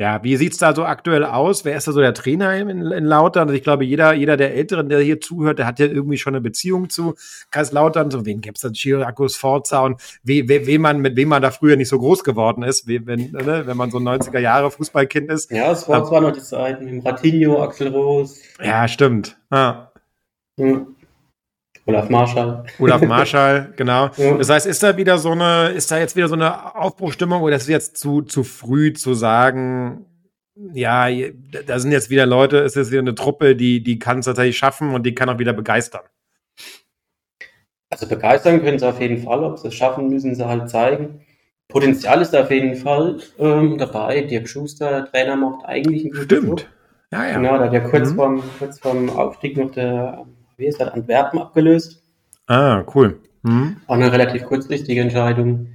ja, 0.00 0.24
wie 0.24 0.34
sieht's 0.38 0.56
da 0.56 0.74
so 0.74 0.84
aktuell 0.86 1.26
aus? 1.26 1.66
Wer 1.66 1.76
ist 1.76 1.86
da 1.86 1.92
so 1.92 2.00
der 2.00 2.14
Trainer 2.14 2.56
in, 2.56 2.70
in 2.90 3.04
Lautern? 3.04 3.48
Also 3.48 3.54
ich 3.54 3.62
glaube, 3.62 3.84
jeder, 3.84 4.14
jeder 4.14 4.38
der 4.38 4.54
Älteren, 4.54 4.88
der 4.88 5.00
hier 5.00 5.20
zuhört, 5.20 5.58
der 5.58 5.66
hat 5.66 5.78
ja 5.78 5.84
irgendwie 5.84 6.16
schon 6.16 6.34
eine 6.34 6.40
Beziehung 6.40 6.88
zu 6.88 7.16
Kaiserslautern. 7.50 8.10
So, 8.10 8.24
wen 8.24 8.40
gibt's 8.40 8.62
da? 8.62 8.70
Chiriakos, 8.70 9.36
Forza 9.36 9.84
und 9.84 10.00
we, 10.22 10.48
we, 10.48 10.66
wem 10.66 10.80
man, 10.80 11.00
mit 11.00 11.16
wem 11.16 11.28
man 11.28 11.42
da 11.42 11.50
früher 11.50 11.76
nicht 11.76 11.90
so 11.90 11.98
groß 11.98 12.24
geworden 12.24 12.62
ist, 12.62 12.88
we, 12.88 13.04
wenn, 13.04 13.30
ne, 13.32 13.64
wenn 13.66 13.76
man 13.76 13.90
so 13.90 13.98
ein 13.98 14.08
90er 14.08 14.38
Jahre 14.38 14.70
Fußballkind 14.70 15.30
ist. 15.30 15.50
Ja, 15.50 15.70
es 15.70 15.86
war 15.86 16.02
zwar 16.06 16.22
noch 16.22 16.32
die 16.32 16.40
Zeiten 16.40 16.86
mit 16.86 17.04
Ratinho, 17.04 17.62
Axel 17.62 17.88
Roos, 17.88 18.40
Ja, 18.62 18.88
stimmt. 18.88 19.36
Ja. 19.52 19.92
hm, 20.58 20.96
Olaf 21.90 22.08
Marschall. 22.08 22.64
Olaf 22.78 23.02
Marschall, 23.02 23.72
genau. 23.76 24.10
Ja. 24.16 24.36
Das 24.38 24.48
heißt, 24.50 24.66
ist 24.66 24.82
da 24.82 24.96
wieder 24.96 25.18
so 25.18 25.32
eine, 25.32 25.68
ist 25.70 25.90
da 25.90 25.98
jetzt 25.98 26.16
wieder 26.16 26.28
so 26.28 26.34
eine 26.34 26.74
Aufbruchstimmung 26.76 27.42
oder 27.42 27.56
ist 27.56 27.62
es 27.62 27.68
jetzt 27.68 27.96
zu, 27.98 28.22
zu 28.22 28.42
früh 28.44 28.92
zu 28.92 29.14
sagen, 29.14 30.06
ja, 30.72 31.08
da 31.66 31.78
sind 31.78 31.92
jetzt 31.92 32.10
wieder 32.10 32.26
Leute, 32.26 32.58
es 32.58 32.76
ist 32.76 32.90
wieder 32.90 33.00
eine 33.00 33.14
Truppe, 33.14 33.56
die, 33.56 33.82
die 33.82 33.98
kann 33.98 34.18
es 34.18 34.26
tatsächlich 34.26 34.58
schaffen 34.58 34.94
und 34.94 35.04
die 35.04 35.14
kann 35.14 35.28
auch 35.28 35.38
wieder 35.38 35.52
begeistern. 35.52 36.02
Also 37.90 38.06
begeistern 38.06 38.62
können 38.62 38.78
sie 38.78 38.86
auf 38.88 39.00
jeden 39.00 39.18
Fall, 39.18 39.42
ob 39.42 39.58
sie 39.58 39.68
es 39.68 39.74
schaffen, 39.74 40.08
müssen 40.08 40.34
sie 40.34 40.46
halt 40.46 40.68
zeigen. 40.70 41.20
Potenzial 41.68 42.20
ist 42.20 42.34
auf 42.36 42.50
jeden 42.50 42.74
Fall 42.76 43.18
ähm, 43.38 43.78
dabei. 43.78 44.22
Dirk 44.22 44.48
Schuster, 44.48 44.90
der 44.90 45.04
Trainer, 45.06 45.36
macht 45.36 45.64
eigentlich 45.64 46.04
einen 46.04 46.12
guten 46.12 46.28
Job. 46.28 46.42
Stimmt. 46.42 46.70
Ja, 47.12 47.26
ja. 47.26 47.34
Genau, 47.38 47.58
da 47.58 47.64
hat 47.64 47.72
ja 47.72 47.80
kurz, 47.80 48.10
Mhm. 48.10 48.14
vorm, 48.16 48.42
kurz 48.58 48.78
vorm 48.78 49.08
Aufstieg 49.10 49.56
noch 49.56 49.70
der, 49.72 50.26
ist 50.66 50.80
das, 50.80 50.88
Antwerpen 50.88 51.38
abgelöst. 51.38 52.02
Ah, 52.46 52.84
cool. 52.94 53.20
Hm. 53.44 53.76
Auch 53.86 53.94
eine 53.94 54.12
relativ 54.12 54.44
kurzfristige 54.44 55.00
Entscheidung. 55.00 55.68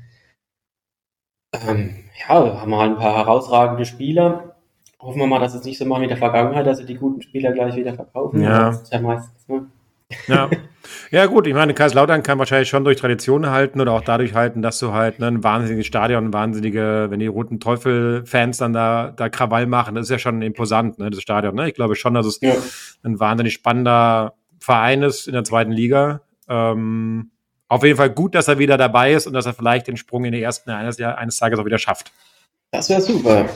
Ähm, 1.68 1.96
ja, 2.27 2.44
wir 2.44 2.62
haben 2.62 2.75
halt 2.75 2.92
ein 2.92 2.98
paar 2.98 3.15
herausragende 3.18 3.86
Spieler. 3.86 4.56
Hoffen 5.00 5.20
wir 5.20 5.27
mal, 5.27 5.39
dass 5.39 5.56
es 5.56 5.63
nicht 5.63 5.77
so 5.77 5.86
machen 5.86 6.01
wie 6.01 6.06
in 6.06 6.10
der 6.10 6.18
Vergangenheit, 6.18 6.65
dass 6.65 6.80
sie 6.80 6.86
die 6.86 6.96
guten 6.96 7.22
Spieler 7.22 7.51
gleich 7.51 7.75
wieder 7.75 7.94
verkaufen. 7.94 8.42
Ja. 8.42 8.70
Das 8.70 8.84
ist 8.84 8.94
ja 8.94 9.01
meistens, 9.01 9.48
ne? 9.48 9.68
Ja. 10.27 10.50
ja, 11.12 11.25
gut, 11.25 11.48
ich 11.48 11.54
meine, 11.54 11.74
Kaiserslautern 11.74 12.24
kann 12.24 12.39
wahrscheinlich 12.39 12.70
schon 12.70 12.84
durch 12.84 12.98
Tradition 12.98 13.50
halten 13.50 13.82
oder 13.82 13.92
auch 13.94 14.01
dadurch 14.01 14.34
halten, 14.34 14.62
dass 14.62 14.80
du 14.80 14.94
halt 14.94 15.20
ne, 15.20 15.27
ein 15.27 15.44
wahnsinniges 15.44 15.86
Stadion, 15.86 16.34
wahnsinnige, 16.34 17.08
wenn 17.10 17.20
die 17.20 17.27
Roten 17.27 17.60
Teufel-Fans 17.60 18.58
dann 18.58 18.74
da, 18.74 19.12
da 19.15 19.30
Krawall 19.30 19.65
machen, 19.65 19.96
das 19.96 20.06
ist 20.06 20.12
ja 20.12 20.20
schon 20.20 20.42
imposant, 20.42 21.00
ne, 21.00 21.10
das 21.10 21.22
Stadion. 21.22 21.56
Ne? 21.56 21.68
Ich 21.68 21.75
glaube 21.75 21.96
schon, 21.96 22.13
dass 22.13 22.25
es 22.25 22.39
Ja. 22.42 22.54
ein 23.04 23.20
wahnsinnig 23.20 23.54
spannender 23.54 24.34
Verein 24.66 25.04
ist 25.04 25.28
in 25.28 25.34
der 25.34 25.44
zweiten 25.44 25.72
Liga. 25.72 26.22
Ähm, 26.50 27.32
auf 27.68 27.84
jeden 27.84 27.98
Fall 27.98 28.10
gut, 28.10 28.36
dass 28.36 28.48
er 28.48 28.58
wieder 28.60 28.78
dabei 28.78 29.14
ist 29.14 29.28
und 29.28 29.34
dass 29.34 29.46
er 29.46 29.54
vielleicht 29.54 29.88
den 29.88 29.96
Sprung 29.96 30.26
in 30.26 30.32
die 30.32 30.42
ersten 30.42 30.72
eines, 30.72 31.00
eines 31.00 31.38
Tages 31.38 31.60
auch 31.60 31.66
wieder 31.66 31.78
schafft. 31.78 32.12
Das 32.72 32.90
wäre 32.90 33.02
super. 33.02 33.48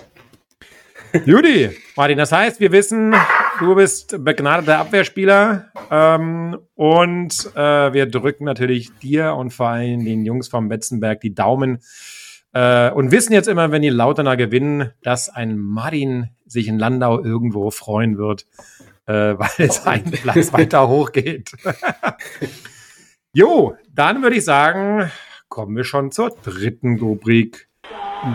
Judy, 1.25 1.71
Martin, 1.95 2.19
das 2.19 2.31
heißt, 2.31 2.59
wir 2.59 2.71
wissen, 2.71 3.15
du 3.59 3.73
bist 3.73 4.23
begnadeter 4.23 4.77
Abwehrspieler 4.77 5.71
ähm, 5.89 6.59
und 6.75 7.51
äh, 7.55 7.93
wir 7.93 8.05
drücken 8.05 8.45
natürlich 8.45 8.95
dir 8.99 9.33
und 9.33 9.51
vor 9.51 9.69
allem 9.69 10.05
den 10.05 10.23
Jungs 10.23 10.47
vom 10.47 10.69
Betzenberg 10.69 11.21
die 11.21 11.33
Daumen 11.33 11.79
äh, 12.53 12.91
und 12.91 13.11
wissen 13.11 13.33
jetzt 13.33 13.47
immer, 13.47 13.71
wenn 13.71 13.81
die 13.81 13.89
Lauterner 13.89 14.37
gewinnen, 14.37 14.91
dass 15.01 15.29
ein 15.29 15.57
Martin 15.57 16.29
sich 16.45 16.67
in 16.67 16.77
Landau 16.77 17.19
irgendwo 17.19 17.71
freuen 17.71 18.19
wird, 18.19 18.45
äh, 19.09 19.39
weil 19.39 19.49
es 19.57 19.85
einen 19.87 20.11
Platz 20.11 20.53
weiter 20.53 20.87
hoch 20.87 21.11
geht. 21.11 21.51
jo, 23.33 23.75
dann 23.91 24.21
würde 24.21 24.37
ich 24.37 24.45
sagen, 24.45 25.11
kommen 25.49 25.75
wir 25.75 25.83
schon 25.83 26.11
zur 26.11 26.29
dritten 26.29 26.99
Rubrik. 26.99 27.67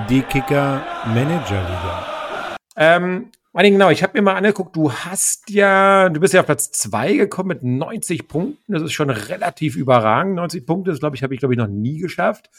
Die 0.09 0.23
Kicker 0.23 0.83
Manager 1.07 1.61
Liga. 1.61 2.57
Ähm, 2.77 3.31
genau, 3.53 3.91
ich 3.91 4.03
habe 4.03 4.15
mir 4.15 4.23
mal 4.23 4.35
angeguckt, 4.35 4.75
du 4.75 4.91
hast 4.91 5.51
ja, 5.51 6.09
du 6.09 6.19
bist 6.19 6.35
ja 6.35 6.41
auf 6.41 6.47
Platz 6.47 6.73
zwei 6.73 7.13
gekommen 7.13 7.49
mit 7.49 7.63
90 7.63 8.27
Punkten. 8.27 8.73
Das 8.73 8.83
ist 8.83 8.95
schon 8.95 9.11
relativ 9.11 9.77
überragend. 9.77 10.35
90 10.35 10.67
Punkte, 10.67 10.91
das 10.91 11.01
glaube 11.01 11.15
ich, 11.15 11.23
habe 11.23 11.35
ich, 11.35 11.39
glaube 11.39 11.55
ich, 11.55 11.59
noch 11.59 11.69
nie 11.69 11.99
geschafft. 11.99 12.51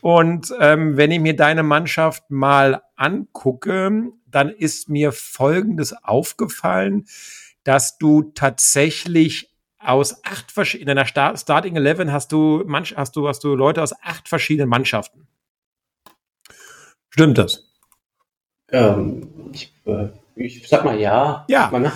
Und 0.00 0.52
ähm, 0.58 0.96
wenn 0.96 1.12
ich 1.12 1.20
mir 1.20 1.36
deine 1.36 1.62
Mannschaft 1.62 2.30
mal 2.30 2.82
angucke, 2.96 4.10
dann 4.26 4.48
ist 4.48 4.88
mir 4.88 5.12
Folgendes 5.12 5.92
aufgefallen, 6.02 7.06
dass 7.64 7.98
du 7.98 8.32
tatsächlich 8.34 9.50
aus 9.78 10.24
acht 10.24 10.52
verschiedenen, 10.52 10.90
in 10.90 10.96
deiner 10.96 11.06
Start 11.06 11.38
Starting 11.38 11.76
Eleven 11.76 12.12
hast 12.12 12.32
du, 12.32 12.62
manch, 12.66 12.94
hast 12.96 13.16
du, 13.16 13.28
hast 13.28 13.42
du 13.44 13.54
Leute 13.54 13.82
aus 13.82 13.94
acht 14.02 14.28
verschiedenen 14.28 14.68
Mannschaften. 14.68 15.26
Stimmt 17.10 17.38
das? 17.38 17.64
Ähm, 18.70 19.50
ich, 19.52 19.72
äh, 19.86 20.08
ich 20.36 20.68
sag 20.68 20.84
mal 20.84 20.98
ja. 20.98 21.44
Ja. 21.48 21.70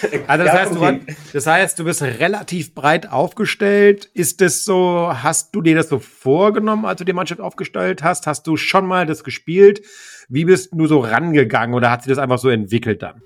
Also 0.26 0.44
das, 0.44 0.54
heißt, 0.54 0.74
du, 0.74 1.00
das 1.32 1.46
heißt, 1.46 1.78
du 1.78 1.84
bist 1.84 2.02
relativ 2.02 2.74
breit 2.74 3.10
aufgestellt. 3.10 4.06
Ist 4.14 4.40
es 4.42 4.64
so, 4.64 5.10
hast 5.12 5.54
du 5.54 5.60
dir 5.60 5.74
das 5.74 5.88
so 5.88 5.98
vorgenommen, 5.98 6.84
als 6.84 6.98
du 6.98 7.04
die 7.04 7.12
Mannschaft 7.12 7.40
aufgestellt 7.40 8.02
hast? 8.02 8.26
Hast 8.26 8.46
du 8.46 8.56
schon 8.56 8.86
mal 8.86 9.06
das 9.06 9.24
gespielt? 9.24 9.82
Wie 10.28 10.44
bist 10.44 10.70
du 10.72 10.86
so 10.86 11.00
rangegangen 11.00 11.74
oder 11.74 11.90
hat 11.90 12.02
sich 12.02 12.10
das 12.10 12.18
einfach 12.18 12.38
so 12.38 12.48
entwickelt 12.48 13.02
dann? 13.02 13.22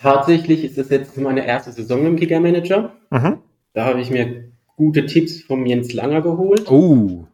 Tatsächlich 0.00 0.64
ist 0.64 0.78
das 0.78 0.88
jetzt 0.88 1.18
meine 1.18 1.46
erste 1.46 1.72
Saison 1.72 2.06
im 2.06 2.16
Kicker-Manager. 2.16 2.92
Mhm. 3.10 3.38
Da 3.74 3.84
habe 3.84 4.00
ich 4.00 4.10
mir 4.10 4.50
gute 4.76 5.04
Tipps 5.04 5.42
vom 5.42 5.66
Jens 5.66 5.92
Langer 5.92 6.22
geholt. 6.22 6.70
Oh. 6.70 7.26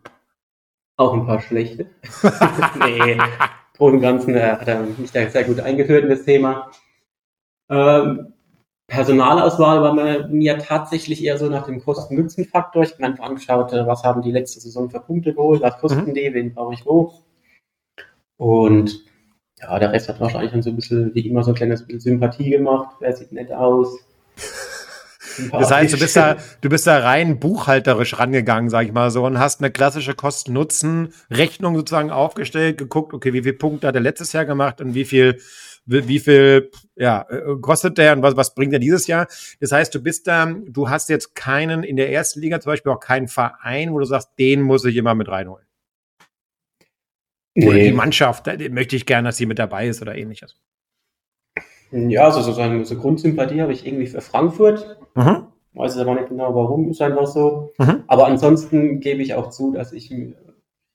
Auch 0.97 1.15
ein 1.15 1.27
paar 1.27 1.41
schlechte. 1.41 1.87
nee, 2.85 3.19
Pro 3.75 3.87
und 3.87 4.01
Ganzen 4.01 4.35
äh, 4.35 4.57
hat 4.59 4.67
er 4.67 4.83
mich 4.83 5.13
da 5.13 5.29
sehr 5.29 5.45
gut 5.45 5.61
eingeführt 5.61 6.05
in 6.05 6.11
das 6.11 6.25
Thema. 6.25 6.71
Ähm, 7.71 8.33
Personalauswahl 8.89 9.83
war 9.83 9.95
mir, 9.95 10.27
mir 10.29 10.59
tatsächlich 10.59 11.23
eher 11.23 11.39
so 11.39 11.49
nach 11.49 11.67
dem 11.67 11.81
Kosten-Nutzen-Faktor. 11.81 12.83
Ich 12.83 12.93
habe 12.93 13.03
mir 13.03 13.09
einfach 13.09 13.25
angeschaut, 13.25 13.73
äh, 13.73 13.87
was 13.87 14.03
haben 14.03 14.23
die 14.23 14.33
letzte 14.33 14.59
Saison 14.59 14.91
für 14.91 15.01
Punkte 15.01 15.35
geholt, 15.35 15.63
was 15.63 15.79
kosten 15.79 16.15
die, 16.15 16.35
wen 16.35 16.53
brauche 16.53 16.75
ich 16.75 16.85
wo. 16.85 17.15
Und 18.39 19.05
ja, 19.61 19.79
der 19.79 19.93
Rest 19.93 20.09
hat 20.09 20.21
wahrscheinlich 20.21 20.53
dann 20.53 20.63
so 20.63 20.71
ein 20.71 20.77
bisschen, 20.77 21.15
wie 21.15 21.27
immer, 21.27 21.43
so 21.43 21.53
ein 21.53 21.55
kleines 21.55 21.87
bisschen 21.87 22.01
Sympathie 22.01 22.51
gemacht. 22.51 22.97
Wer 23.01 23.15
sieht 23.15 23.33
nett 23.33 23.53
aus? 23.53 23.99
Das 25.53 25.71
heißt, 25.71 25.93
du 25.93 25.99
bist 25.99 26.17
da, 26.17 26.37
du 26.63 26.71
bist 26.71 26.87
da 26.87 26.99
rein 27.01 27.39
buchhalterisch 27.39 28.19
rangegangen, 28.19 28.71
sag 28.71 28.87
ich 28.87 28.93
mal 28.93 29.11
so, 29.11 29.27
und 29.27 29.39
hast 29.39 29.61
eine 29.61 29.71
klassische 29.71 30.15
Kosten-Nutzen-Rechnung 30.15 31.77
sozusagen 31.77 32.11
aufgestellt, 32.11 32.79
geguckt, 32.79 33.13
okay, 33.13 33.35
wie 33.35 33.43
viel 33.43 33.53
Punkte 33.53 33.87
hat 33.87 33.95
er 33.95 34.01
letztes 34.01 34.33
Jahr 34.33 34.47
gemacht 34.47 34.81
und 34.81 34.95
wie 34.95 35.05
viel 35.05 35.39
wie, 35.87 36.19
viel 36.19 36.71
ja, 36.97 37.27
äh, 37.31 37.57
kostet 37.61 37.99
der 37.99 38.13
und 38.15 38.23
was, 38.23 38.37
was 38.37 38.55
bringt 38.55 38.73
er 38.73 38.79
dieses 38.79 39.07
Jahr? 39.07 39.29
Das 39.61 39.73
heißt, 39.73 39.95
du 39.95 40.03
bist 40.03 40.27
da, 40.27 40.47
du 40.67 40.91
hast 40.91 41.09
jetzt 41.09 41.35
keinen 41.35 41.85
in 41.85 41.97
der 41.97 42.11
ersten 42.11 42.41
Liga 42.41 42.61
zum 42.61 42.73
Beispiel 42.73 42.93
auch 42.93 43.01
keinen 43.01 43.29
Verein, 43.29 43.93
wo 43.93 43.99
du 43.99 44.05
sagst, 44.05 44.31
den 44.39 44.63
muss 44.63 44.85
ich 44.85 44.97
immer 44.97 45.15
mit 45.15 45.29
reinholen. 45.29 45.66
Oder 47.57 47.73
Nee. 47.75 47.89
die 47.91 47.95
Mannschaft, 47.95 48.47
da- 48.47 48.57
die 48.57 48.69
möchte 48.69 48.97
ich 48.97 49.07
gerne, 49.07 49.29
dass 49.29 49.37
sie 49.39 49.47
mit 49.47 49.59
dabei 49.59 49.89
ist 49.89 50.03
oder 50.03 50.15
ähnliches. 50.15 50.57
Ja, 51.93 52.25
also 52.25 52.41
sozusagen 52.41 52.85
so 52.85 52.97
Grundsympathie 52.97 53.61
habe 53.63 53.73
ich 53.73 53.87
irgendwie 53.87 54.07
für 54.07 54.21
Frankfurt. 54.21 54.99
Mhm. 55.15 55.47
Weiß 55.75 55.95
es 55.95 55.99
aber 56.01 56.15
nicht 56.15 56.29
genau 56.29 56.55
warum, 56.55 56.89
ist 56.91 57.01
einfach 57.01 57.27
so. 57.27 57.73
Mhm. 57.79 58.03
Aber 58.09 58.27
ansonsten 58.27 59.01
gebe 59.01 59.23
ich 59.23 59.35
auch 59.35 59.51
zu, 59.51 59.73
dass 59.73 59.93
ich 59.93 60.11
ich 60.13 60.35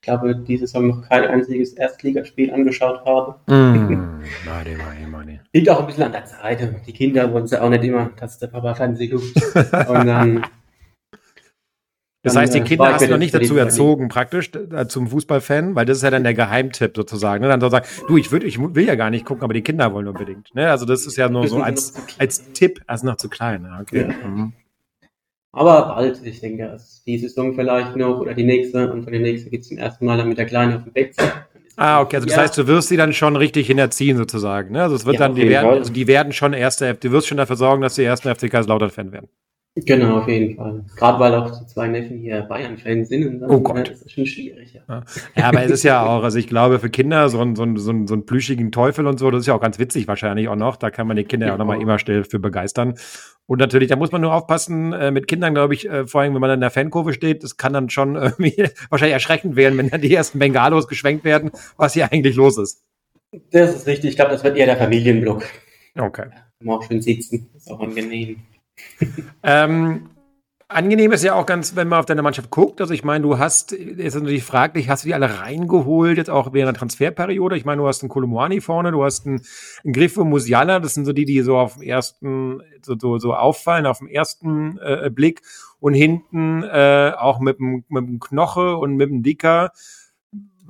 glaube, 0.06 0.34
diese 0.34 0.66
Saison 0.66 0.88
noch 0.88 1.08
kein 1.08 1.24
einziges 1.24 1.74
Erstligaspiel 1.74 2.52
angeschaut 2.52 3.04
habe. 3.06 3.36
Mm, 3.46 4.22
Madi, 4.44 4.74
Madi, 4.76 5.06
Madi. 5.08 5.40
Liegt 5.52 5.68
auch 5.70 5.78
ein 5.80 5.86
bisschen 5.86 6.02
an 6.04 6.12
der 6.12 6.24
Zeit. 6.24 6.60
Die 6.86 6.92
Kinder 6.92 7.32
wollen 7.32 7.44
es 7.44 7.52
ja 7.52 7.62
auch 7.62 7.68
nicht 7.70 7.84
immer, 7.84 8.10
dass 8.18 8.38
der 8.40 8.48
Papa 8.48 8.74
Fernsehen 8.74 9.12
guckt. 9.12 9.36
Und 9.88 10.06
dann, 10.06 10.44
Das 12.24 12.36
heißt, 12.36 12.54
die 12.54 12.60
äh, 12.60 12.62
Kinder 12.62 12.92
hast 12.92 13.04
du 13.04 13.10
noch 13.10 13.18
nicht 13.18 13.34
dazu 13.34 13.56
erzogen, 13.56 14.08
praktisch 14.08 14.50
äh, 14.54 14.86
zum 14.86 15.08
Fußballfan, 15.08 15.74
weil 15.74 15.86
das 15.86 15.96
ist 15.98 16.02
ja 16.04 16.10
dann 16.10 16.22
der 16.22 16.34
Geheimtipp 16.34 16.92
sozusagen. 16.94 17.42
Ne? 17.42 17.48
Dann 17.48 17.60
so 17.60 17.68
sagen, 17.68 17.86
du, 18.06 18.16
ich, 18.16 18.30
würd, 18.30 18.44
ich 18.44 18.60
will 18.60 18.86
ja 18.86 18.94
gar 18.94 19.10
nicht 19.10 19.24
gucken, 19.24 19.42
aber 19.42 19.54
die 19.54 19.62
Kinder 19.62 19.92
wollen 19.92 20.06
unbedingt. 20.06 20.54
Ne? 20.54 20.70
Also 20.70 20.86
das 20.86 21.04
ist 21.04 21.16
ja 21.16 21.28
nur 21.28 21.48
so 21.48 21.56
als, 21.60 21.94
als 22.18 22.52
Tipp, 22.52 22.80
also 22.86 23.06
noch 23.06 23.16
zu 23.16 23.28
klein. 23.28 23.68
Okay. 23.80 24.06
Ja. 24.08 24.28
Mhm. 24.28 24.52
aber 25.50 25.94
bald, 25.94 26.24
ich 26.24 26.40
denke, 26.40 26.70
also 26.70 27.02
die 27.04 27.18
Saison 27.18 27.54
vielleicht 27.54 27.96
noch 27.96 28.20
oder 28.20 28.34
die 28.34 28.44
nächste 28.44 28.92
und 28.92 29.02
von 29.02 29.12
der 29.12 29.20
nächsten 29.20 29.50
geht 29.50 29.62
es 29.62 29.68
zum 29.68 29.78
ersten 29.78 30.06
Mal 30.06 30.16
dann 30.16 30.28
mit 30.28 30.38
der 30.38 30.46
Kleinen 30.46 30.76
auf 30.76 30.84
dem 30.84 30.92
Bett. 30.92 31.16
Ah, 31.76 32.02
okay, 32.02 32.16
also 32.16 32.26
das 32.28 32.36
Ja. 32.36 32.42
heißt, 32.42 32.56
du 32.56 32.66
wirst 32.68 32.88
sie 32.88 32.96
dann 32.96 33.12
schon 33.14 33.34
richtig 33.34 33.66
hinterziehen 33.66 34.16
sozusagen. 34.16 34.72
Ne? 34.72 34.82
Also 34.82 34.94
es 34.94 35.06
wird 35.06 35.14
Ja, 35.14 35.20
dann, 35.26 35.34
die 35.34 35.48
werden, 35.48 35.70
also 35.70 35.92
die 35.92 36.06
werden 36.06 36.32
schon 36.32 36.52
erste, 36.52 36.94
du 36.94 37.10
wirst 37.10 37.26
schon 37.26 37.38
dafür 37.38 37.56
sorgen, 37.56 37.82
dass 37.82 37.96
die 37.96 38.04
ersten 38.04 38.32
FC 38.32 38.48
Kaiserslautern-Fan 38.48 39.10
werden. 39.10 39.28
Genau, 39.74 40.18
auf 40.18 40.28
jeden 40.28 40.54
Fall. 40.56 40.84
Gerade 40.96 41.18
weil 41.18 41.34
auch 41.34 41.58
die 41.58 41.66
zwei 41.66 41.88
Neffen 41.88 42.18
hier 42.18 42.42
Bayern-Fans 42.42 43.08
sind. 43.08 43.26
Und 43.26 43.40
dann, 43.40 43.50
Oh 43.50 43.60
Gott. 43.60 43.90
Das 43.90 44.02
ist 44.02 44.12
schon 44.12 44.26
schwierig. 44.26 44.74
Ja. 44.74 45.02
Ja, 45.34 45.44
aber 45.48 45.64
es 45.64 45.70
ist 45.70 45.82
ja 45.82 46.04
auch, 46.04 46.22
also 46.22 46.38
ich 46.38 46.46
glaube, 46.46 46.78
für 46.78 46.90
Kinder 46.90 47.30
so 47.30 47.40
ein, 47.40 47.56
so 47.56 47.62
ein, 47.62 47.78
so 47.78 47.90
ein, 47.90 48.06
so 48.06 48.14
ein 48.14 48.26
plüschigen 48.26 48.70
Teufel 48.70 49.06
und 49.06 49.18
so, 49.18 49.30
das 49.30 49.40
ist 49.40 49.46
ja 49.46 49.54
auch 49.54 49.62
ganz 49.62 49.78
witzig 49.78 50.06
wahrscheinlich 50.08 50.48
auch 50.48 50.56
noch. 50.56 50.76
Da 50.76 50.90
kann 50.90 51.06
man 51.06 51.16
die 51.16 51.24
Kinder 51.24 51.46
ja 51.46 51.54
auch 51.54 51.58
nochmal 51.58 51.80
immer 51.80 51.98
schnell 51.98 52.24
für 52.24 52.38
begeistern. 52.38 52.96
Und 53.46 53.60
natürlich, 53.60 53.88
da 53.88 53.96
muss 53.96 54.12
man 54.12 54.20
nur 54.20 54.34
aufpassen, 54.34 54.92
äh, 54.92 55.10
mit 55.10 55.26
Kindern, 55.26 55.54
glaube 55.54 55.72
ich, 55.72 55.88
äh, 55.88 56.06
vor 56.06 56.20
allem, 56.20 56.34
wenn 56.34 56.42
man 56.42 56.50
in 56.50 56.60
der 56.60 56.70
Fankurve 56.70 57.14
steht, 57.14 57.42
das 57.42 57.56
kann 57.56 57.72
dann 57.72 57.88
schon 57.88 58.14
irgendwie 58.16 58.68
wahrscheinlich 58.90 59.14
erschreckend 59.14 59.56
werden, 59.56 59.78
wenn 59.78 59.88
dann 59.88 60.02
die 60.02 60.14
ersten 60.14 60.38
Bengalos 60.38 60.86
geschwenkt 60.86 61.24
werden, 61.24 61.50
was 61.78 61.94
hier 61.94 62.12
eigentlich 62.12 62.36
los 62.36 62.58
ist. 62.58 62.84
Das 63.50 63.74
ist 63.74 63.86
richtig. 63.86 64.10
Ich 64.10 64.16
glaube, 64.16 64.32
das 64.32 64.44
wird 64.44 64.58
eher 64.58 64.66
der 64.66 64.76
Familienblock. 64.76 65.44
Okay. 65.98 66.28
Kann 66.28 66.42
man 66.60 66.76
auch 66.76 66.82
schön 66.82 67.00
sitzen. 67.00 67.48
Ist 67.56 67.70
auch 67.70 67.80
angenehm. 67.80 68.36
Ähm, 69.44 70.08
angenehm 70.74 71.12
ist 71.12 71.24
ja 71.24 71.34
auch 71.34 71.46
ganz, 71.46 71.76
wenn 71.76 71.88
man 71.88 72.00
auf 72.00 72.06
deine 72.06 72.22
Mannschaft 72.22 72.50
guckt. 72.50 72.80
Also 72.80 72.94
ich 72.94 73.04
meine, 73.04 73.22
du 73.22 73.38
hast, 73.38 73.72
ist 73.72 74.14
natürlich 74.14 74.44
fraglich, 74.44 74.88
hast 74.88 75.04
du 75.04 75.08
die 75.08 75.14
alle 75.14 75.40
reingeholt, 75.40 76.16
jetzt 76.16 76.30
auch 76.30 76.52
während 76.52 76.74
der 76.74 76.78
Transferperiode? 76.78 77.56
Ich 77.56 77.64
meine, 77.64 77.82
du 77.82 77.88
hast 77.88 78.02
einen 78.02 78.08
Kolumani 78.08 78.60
vorne, 78.60 78.92
du 78.92 79.04
hast 79.04 79.26
einen, 79.26 79.42
einen 79.84 79.92
Griffo 79.92 80.24
Musiala, 80.24 80.80
das 80.80 80.94
sind 80.94 81.04
so 81.04 81.12
die, 81.12 81.24
die 81.24 81.42
so 81.42 81.56
auf 81.56 81.74
den 81.74 81.82
ersten, 81.82 82.62
so, 82.82 82.96
so, 82.98 83.18
so 83.18 83.34
auffallen, 83.34 83.86
auf 83.86 83.98
den 83.98 84.08
ersten 84.08 84.78
äh, 84.78 85.10
Blick. 85.10 85.42
Und 85.80 85.94
hinten 85.94 86.62
äh, 86.62 87.12
auch 87.18 87.40
mit 87.40 87.58
dem, 87.58 87.84
mit 87.88 88.06
dem 88.06 88.20
Knoche 88.20 88.76
und 88.76 88.96
mit 88.96 89.10
dem 89.10 89.22
Dicker. 89.22 89.72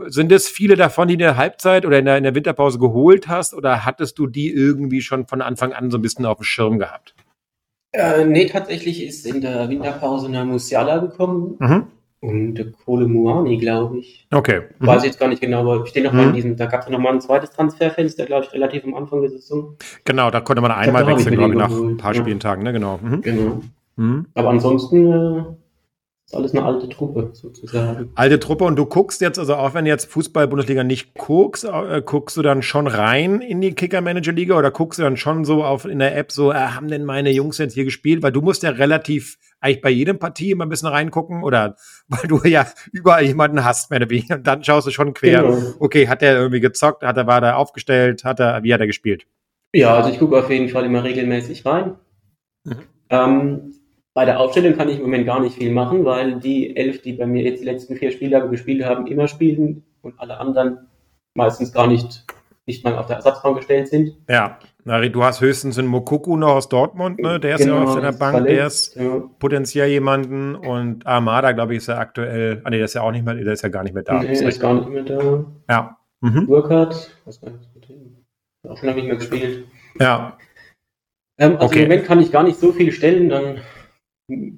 Sind 0.07 0.33
es 0.33 0.49
viele 0.49 0.75
davon, 0.75 1.09
die 1.09 1.15
in 1.15 1.21
der 1.21 1.37
Halbzeit 1.37 1.85
oder 1.85 1.99
in 1.99 2.07
der, 2.07 2.17
in 2.17 2.25
der 2.25 2.35
Winterpause 2.35 2.79
geholt 2.79 3.29
hast? 3.29 3.53
Oder 3.53 3.85
hattest 3.85 4.19
du 4.19 4.27
die 4.27 4.51
irgendwie 4.51 5.03
schon 5.03 5.27
von 5.27 5.43
Anfang 5.43 5.75
an 5.75 5.91
so 5.91 5.99
ein 5.99 6.03
bisschen 6.03 6.25
auf 6.25 6.39
dem 6.39 6.45
Schirm 6.45 6.79
gehabt? 6.79 7.15
Äh, 7.93 8.25
nee, 8.25 8.47
tatsächlich 8.47 9.05
ist 9.05 9.27
in 9.27 9.41
der 9.43 9.69
Winterpause 9.69 10.27
eine 10.27 10.45
Musiala 10.45 10.99
gekommen 10.99 11.57
Mhm. 11.59 11.85
und 12.21 12.73
Kole 12.85 13.07
Muani, 13.07 13.59
glaube 13.59 13.99
ich. 13.99 14.27
Okay. 14.33 14.63
Mhm. 14.79 14.87
Weiß 14.87 15.03
ich 15.03 15.09
jetzt 15.11 15.21
gar 15.21 15.29
nicht 15.29 15.43
genau, 15.43 15.61
aber 15.61 15.83
ich 15.85 15.91
stehe 15.91 16.05
noch 16.05 16.13
mal 16.15 16.23
Mhm. 16.23 16.29
in 16.31 16.35
diesem, 16.35 16.57
da 16.57 16.67
gab 16.67 16.83
es 16.83 16.89
noch 16.89 16.99
mal 16.99 17.13
ein 17.13 17.21
zweites 17.21 17.51
Transferfenster, 17.51 18.25
glaube 18.25 18.47
ich, 18.47 18.53
relativ 18.55 18.85
am 18.85 18.95
Anfang 18.95 19.21
der 19.21 19.31
Saison. 19.31 19.77
Genau, 20.05 20.31
da 20.31 20.41
konnte 20.41 20.63
man 20.63 20.71
einmal 20.73 21.03
ich 21.03 21.09
wechseln, 21.09 21.37
glaube 21.37 21.53
ich, 21.53 21.59
nach 21.59 21.71
ein 21.71 21.97
paar 21.99 22.15
ja. 22.15 22.21
Spieltagen, 22.23 22.63
ne? 22.63 22.73
Genau. 22.73 22.99
Mhm. 23.03 23.21
Genau. 23.21 23.61
Mhm. 23.97 24.27
Aber 24.35 24.49
ansonsten 24.49 25.13
äh, 25.13 25.43
ist 26.33 26.37
alles 26.37 26.53
eine 26.55 26.65
alte 26.65 26.89
Truppe, 26.89 27.31
sozusagen. 27.33 28.11
Alte 28.15 28.39
Truppe 28.39 28.65
und 28.65 28.77
du 28.77 28.87
guckst 28.87 29.21
jetzt, 29.21 29.39
also 29.39 29.55
auch 29.55 29.75
wenn 29.75 29.85
du 29.85 29.91
jetzt 29.91 30.11
Fußball-Bundesliga 30.11 30.83
nicht 30.83 31.15
guckst, 31.15 31.65
äh, 31.65 32.03
guckst 32.05 32.37
du 32.37 32.43
dann 32.43 32.63
schon 32.63 32.87
rein 32.87 33.41
in 33.41 33.61
die 33.61 33.75
Kicker-Manager-Liga 33.75 34.57
oder 34.57 34.71
guckst 34.71 34.99
du 34.99 35.03
dann 35.03 35.17
schon 35.17 35.45
so 35.45 35.63
auf 35.63 35.85
in 35.85 35.99
der 35.99 36.17
App 36.17 36.33
so, 36.33 36.51
äh, 36.51 36.55
haben 36.55 36.89
denn 36.89 37.05
meine 37.05 37.31
Jungs 37.31 37.59
jetzt 37.59 37.75
hier 37.75 37.85
gespielt? 37.85 38.23
Weil 38.23 38.33
du 38.33 38.41
musst 38.41 38.63
ja 38.63 38.71
relativ 38.71 39.39
eigentlich 39.61 39.83
bei 39.83 39.91
jedem 39.91 40.19
Partie 40.19 40.51
immer 40.51 40.65
ein 40.65 40.71
bisschen 40.71 40.89
reingucken 40.89 41.43
oder 41.45 41.77
weil 42.09 42.27
du 42.27 42.41
ja 42.45 42.67
überall 42.93 43.25
jemanden 43.25 43.65
hast, 43.65 43.91
oder 43.91 44.09
weniger. 44.09 44.37
Und 44.37 44.47
dann 44.47 44.65
schaust 44.65 44.87
du 44.87 44.91
schon 44.91 45.15
quer. 45.15 45.43
Genau. 45.43 45.75
Okay, 45.81 46.09
hat 46.09 46.23
er 46.23 46.37
irgendwie 46.37 46.61
gezockt? 46.61 47.03
Hat 47.03 47.17
er, 47.17 47.27
war 47.27 47.41
da 47.41 47.57
aufgestellt? 47.57 48.25
Hat 48.25 48.41
er, 48.41 48.63
wie 48.63 48.73
hat 48.73 48.81
er 48.81 48.87
gespielt? 48.87 49.27
Ja, 49.75 49.97
also 49.97 50.11
ich 50.11 50.19
gucke 50.19 50.37
auf 50.39 50.51
jeden 50.51 50.69
Fall 50.69 50.85
immer 50.85 51.05
regelmäßig 51.05 51.65
rein. 51.65 51.97
Mhm. 52.65 52.77
Ähm, 53.11 53.75
bei 54.15 54.25
der 54.25 54.41
Aufstellung 54.41 54.77
kann 54.77 54.89
ich 54.89 54.97
im 54.97 55.03
Moment 55.03 55.27
gar 55.27 55.41
nicht 55.41 55.57
viel 55.57 55.73
machen, 55.73 56.05
weil 56.05 56.39
die 56.39 56.77
elf, 56.77 57.03
die 57.03 57.15
bei 57.15 57.27
mir 57.27 57.43
jetzt 57.43 57.61
die 57.61 57.65
letzten 57.67 57.97
vier 57.97 58.11
Spieltage 58.11 58.49
gespielt 58.51 58.85
haben, 58.85 59.07
immer 59.07 59.27
spielen 59.27 59.85
und 60.03 60.19
alle 60.21 60.39
anderen 60.39 60.87
meistens 61.35 61.73
gar 61.73 61.87
nicht, 61.87 62.25
nicht 62.67 62.85
mal 62.85 62.97
auf 62.99 63.07
der 63.07 63.17
Ersatzbank 63.17 63.57
gestellt 63.57 63.89
sind. 63.89 64.17
Ja, 64.29 64.59
Na, 64.85 65.01
du 65.01 65.25
hast 65.25 65.41
höchstens 65.41 65.79
einen 65.79 65.89
Mokuku 65.89 66.37
noch 66.37 66.57
aus 66.57 66.69
Dortmund, 66.69 67.21
ne? 67.21 67.41
Der 67.41 67.55
ist 67.55 67.65
ja 67.65 67.83
auf 67.83 67.95
deiner 67.95 68.11
ist 68.11 68.19
Bank, 68.19 68.47
der 68.47 68.67
ist 68.67 68.93
verletzt, 68.93 68.97
ja. 68.97 69.31
potenziell 69.39 69.89
jemanden 69.89 70.57
und 70.57 71.07
Armada, 71.07 71.53
glaube 71.53 71.73
ich, 71.73 71.79
ist 71.79 71.87
ja 71.87 71.99
aktuell, 71.99 72.61
ah 72.65 72.71
nee, 72.71 72.77
der 72.77 72.85
ist 72.85 72.95
ja 72.95 73.03
auch 73.03 73.13
nicht 73.13 73.25
mehr, 73.25 73.35
der 73.35 73.53
ist 73.53 73.63
ja 73.63 73.71
gar 73.71 73.83
nicht 73.83 73.95
mehr 73.95 74.03
da. 74.03 74.21
Nee, 74.23 74.27
er 74.27 74.49
ist 74.49 74.61
gar 74.61 74.75
nicht 74.75 74.89
mehr 74.89 75.05
da. 75.05 75.45
Ja. 75.71 75.97
Mhm. 76.21 76.47
Burkhardt, 76.47 77.17
was 77.25 77.41
dem. 77.41 77.55
Hat 78.65 78.71
Auch 78.71 78.77
schon 78.77 78.89
lange 78.89 79.01
nicht 79.01 79.09
mehr 79.09 79.17
gespielt. 79.17 79.65
Ja. 79.99 80.37
Ähm, 81.39 81.55
also 81.55 81.67
Okay. 81.67 81.79
im 81.83 81.89
Moment 81.89 82.05
kann 82.05 82.21
ich 82.21 82.31
gar 82.31 82.43
nicht 82.43 82.59
so 82.59 82.73
viel 82.73 82.93
stellen, 82.93 83.29
dann 83.29 83.59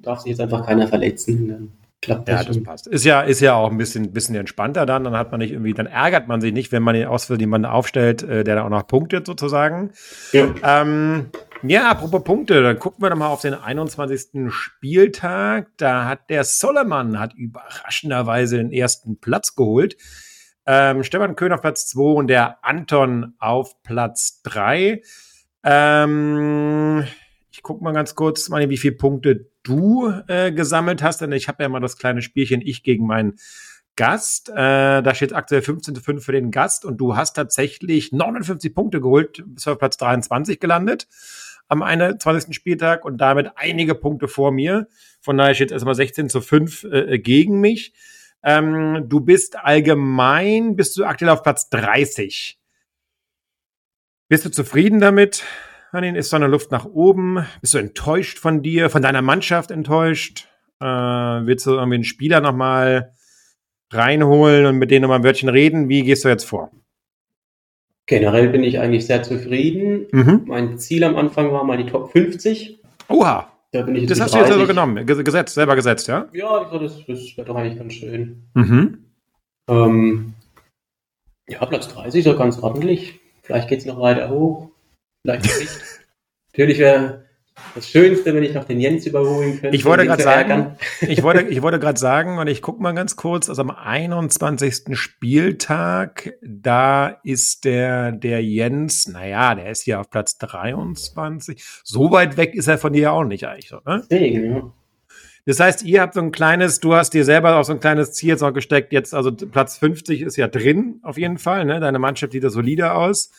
darf 0.01 0.19
sich 0.19 0.31
jetzt 0.31 0.41
einfach 0.41 0.65
keiner 0.65 0.87
verletzen. 0.87 1.47
Dann 1.47 1.71
klappt 2.01 2.27
Ja, 2.27 2.37
das 2.37 2.47
das 2.47 2.55
schon. 2.55 2.63
passt. 2.63 2.87
Ist 2.87 3.05
ja, 3.05 3.21
ist 3.21 3.41
ja 3.41 3.55
auch 3.55 3.71
ein 3.71 3.77
bisschen, 3.77 4.13
bisschen 4.13 4.35
entspannter 4.35 4.85
dann. 4.85 5.03
Dann 5.03 5.17
hat 5.17 5.31
man 5.31 5.39
nicht 5.39 5.51
irgendwie, 5.51 5.73
dann 5.73 5.87
ärgert 5.87 6.27
man 6.27 6.41
sich 6.41 6.53
nicht, 6.53 6.71
wenn 6.71 6.83
man 6.83 6.95
den 6.95 7.07
Ausfall 7.07 7.39
jemanden 7.39 7.65
aufstellt, 7.65 8.23
äh, 8.23 8.43
der 8.43 8.55
da 8.55 8.63
auch 8.65 8.69
noch 8.69 8.87
punktet 8.87 9.25
sozusagen. 9.25 9.91
Ja. 10.31 10.53
Ähm, 10.63 11.27
ja, 11.63 11.89
apropos 11.89 12.23
Punkte, 12.23 12.61
dann 12.61 12.77
gucken 12.77 13.03
wir 13.03 13.09
doch 13.09 13.17
mal 13.17 13.27
auf 13.29 13.41
den 13.41 13.53
21. 13.55 14.51
Spieltag. 14.51 15.69
Da 15.77 16.05
hat 16.05 16.29
der 16.29 16.43
Solomon 16.43 17.19
hat 17.19 17.33
überraschenderweise 17.33 18.57
den 18.57 18.71
ersten 18.71 19.19
Platz 19.19 19.55
geholt. 19.55 19.97
Ähm, 20.67 21.03
Stefan 21.03 21.35
Köhn 21.35 21.51
auf 21.53 21.61
Platz 21.61 21.87
2 21.89 22.01
und 22.01 22.27
der 22.27 22.63
Anton 22.63 23.33
auf 23.39 23.81
Platz 23.83 24.41
3. 24.43 25.01
Ähm, 25.63 27.03
ich 27.51 27.63
gucke 27.63 27.83
mal 27.83 27.93
ganz 27.93 28.15
kurz, 28.15 28.49
meine, 28.49 28.69
wie 28.69 28.77
viele 28.77 28.95
Punkte 28.95 29.47
du 29.65 30.13
äh, 30.27 30.51
gesammelt 30.51 31.03
hast, 31.03 31.19
denn 31.19 31.31
ich 31.33 31.47
habe 31.49 31.63
ja 31.63 31.69
mal 31.69 31.81
das 31.81 31.97
kleine 31.97 32.21
Spielchen 32.21 32.61
Ich 32.61 32.83
gegen 32.83 33.05
meinen 33.05 33.35
Gast. 33.97 34.49
Äh, 34.49 34.53
da 35.01 35.13
steht 35.13 35.33
aktuell 35.33 35.61
15 35.61 35.95
zu 35.95 36.01
5 36.01 36.23
für 36.23 36.31
den 36.31 36.51
Gast 36.51 36.85
und 36.85 36.97
du 36.97 37.15
hast 37.15 37.33
tatsächlich 37.33 38.11
59 38.11 38.73
Punkte 38.73 39.01
geholt, 39.01 39.43
bist 39.45 39.67
auf 39.67 39.77
Platz 39.77 39.97
23 39.97 40.59
gelandet 40.59 41.07
am 41.67 41.81
21. 41.81 42.55
Spieltag 42.55 43.05
und 43.05 43.17
damit 43.17 43.51
einige 43.55 43.95
Punkte 43.95 44.27
vor 44.27 44.51
mir. 44.51 44.87
Von 45.21 45.37
daher 45.37 45.55
steht 45.55 45.71
erstmal 45.71 45.95
16 45.95 46.29
zu 46.29 46.41
5 46.41 46.83
äh, 46.83 47.19
gegen 47.19 47.59
mich. 47.59 47.93
Ähm, 48.43 49.05
du 49.07 49.21
bist 49.21 49.57
allgemein, 49.57 50.75
bist 50.75 50.97
du 50.97 51.05
aktuell 51.05 51.31
auf 51.31 51.43
Platz 51.43 51.69
30. 51.69 52.59
Bist 54.27 54.45
du 54.45 54.49
zufrieden 54.49 54.99
damit? 54.99 55.43
Hanin, 55.95 56.15
ist 56.15 56.29
so 56.29 56.35
eine 56.35 56.47
Luft 56.47 56.71
nach 56.71 56.85
oben? 56.85 57.45
Bist 57.61 57.73
du 57.73 57.77
enttäuscht 57.77 58.37
von 58.37 58.61
dir, 58.61 58.89
von 58.89 59.01
deiner 59.01 59.21
Mannschaft 59.21 59.71
enttäuscht? 59.71 60.47
Äh, 60.81 60.85
willst 60.85 61.65
du 61.65 61.71
irgendwie 61.71 61.95
einen 61.95 62.03
Spieler 62.03 62.41
nochmal 62.41 63.13
reinholen 63.91 64.65
und 64.65 64.77
mit 64.77 64.91
denen 64.91 65.03
nochmal 65.03 65.19
ein 65.19 65.23
Wörtchen 65.23 65.49
reden? 65.49 65.89
Wie 65.89 66.03
gehst 66.03 66.25
du 66.25 66.29
jetzt 66.29 66.43
vor? 66.45 66.71
Generell 68.07 68.49
bin 68.49 68.63
ich 68.63 68.79
eigentlich 68.79 69.05
sehr 69.07 69.23
zufrieden. 69.23 70.05
Mhm. 70.11 70.43
Mein 70.45 70.77
Ziel 70.77 71.03
am 71.03 71.15
Anfang 71.15 71.51
war 71.51 71.63
mal 71.63 71.77
die 71.77 71.85
Top 71.89 72.11
50. 72.11 72.79
Oha, 73.09 73.51
Da 73.71 73.81
bin 73.81 73.95
ich 73.95 74.05
das 74.07 74.19
hast 74.19 74.33
du 74.33 74.37
jetzt 74.37 74.47
also 74.47 74.59
30. 74.59 74.67
genommen, 74.75 75.05
ge- 75.05 75.23
gesetzt, 75.23 75.55
selber 75.55 75.75
gesetzt, 75.75 76.07
ja? 76.07 76.27
Ja, 76.33 76.49
also 76.49 76.77
das, 76.79 77.03
das 77.07 77.35
wäre 77.37 77.47
doch 77.47 77.55
eigentlich 77.55 77.77
ganz 77.79 77.93
schön. 77.93 78.43
Mhm. 78.53 79.05
Ähm, 79.69 80.33
ja, 81.47 81.65
Platz 81.65 81.87
30 81.87 82.19
ist 82.19 82.27
doch 82.31 82.37
ganz 82.37 82.59
ordentlich. 82.59 83.19
Vielleicht 83.41 83.69
geht 83.69 83.79
es 83.79 83.85
noch 83.85 83.99
weiter 83.99 84.29
hoch. 84.29 84.69
Vielleicht 85.25 85.59
nicht. 85.59 85.71
Natürlich 86.51 86.77
wäre 86.77 87.25
Das 87.73 87.89
Schönste, 87.89 88.35
wenn 88.35 88.43
ich 88.43 88.53
noch 88.53 88.65
den 88.65 88.79
Jens 88.79 89.05
überholen 89.05 89.59
könnte. 89.59 89.75
Ich 89.75 89.85
wollte 89.85 90.05
gerade 90.05 90.21
sagen, 90.21 90.75
ich 91.01 91.23
wollte, 91.23 91.41
ich 91.49 91.61
wollte 91.61 91.79
gerade 91.79 91.99
sagen, 91.99 92.37
und 92.37 92.47
ich 92.47 92.61
gucke 92.61 92.81
mal 92.81 92.93
ganz 92.93 93.15
kurz, 93.15 93.49
also 93.49 93.61
am 93.63 93.71
21. 93.71 94.97
Spieltag, 94.97 96.33
da 96.41 97.19
ist 97.23 97.65
der, 97.65 98.11
der 98.11 98.43
Jens, 98.43 99.07
naja, 99.07 99.55
der 99.55 99.71
ist 99.71 99.83
hier 99.83 99.99
auf 99.99 100.09
Platz 100.09 100.37
23. 100.37 101.63
So 101.83 102.11
weit 102.11 102.37
weg 102.37 102.53
ist 102.53 102.67
er 102.67 102.77
von 102.77 102.93
dir 102.93 103.11
auch 103.11 103.23
nicht 103.23 103.47
eigentlich, 103.47 103.71
ne? 103.71 104.03
Deswegen, 104.09 104.51
ja. 104.51 104.73
Das 105.47 105.59
heißt, 105.59 105.83
ihr 105.83 106.01
habt 106.01 106.15
so 106.15 106.21
ein 106.21 106.31
kleines, 106.31 106.79
du 106.79 106.93
hast 106.93 107.13
dir 107.13 107.23
selber 107.23 107.55
auch 107.57 107.63
so 107.63 107.73
ein 107.73 107.79
kleines 107.79 108.13
Ziel 108.13 108.29
jetzt 108.29 108.41
noch 108.41 108.53
gesteckt, 108.53 108.93
jetzt, 108.93 109.13
also 109.13 109.31
Platz 109.31 109.77
50 109.77 110.21
ist 110.21 110.37
ja 110.37 110.47
drin, 110.47 110.99
auf 111.03 111.17
jeden 111.17 111.37
Fall, 111.37 111.65
ne? 111.65 111.79
Deine 111.79 111.99
Mannschaft 111.99 112.33
sieht 112.33 112.43
da 112.43 112.49
solide 112.49 112.93
aus. 112.93 113.31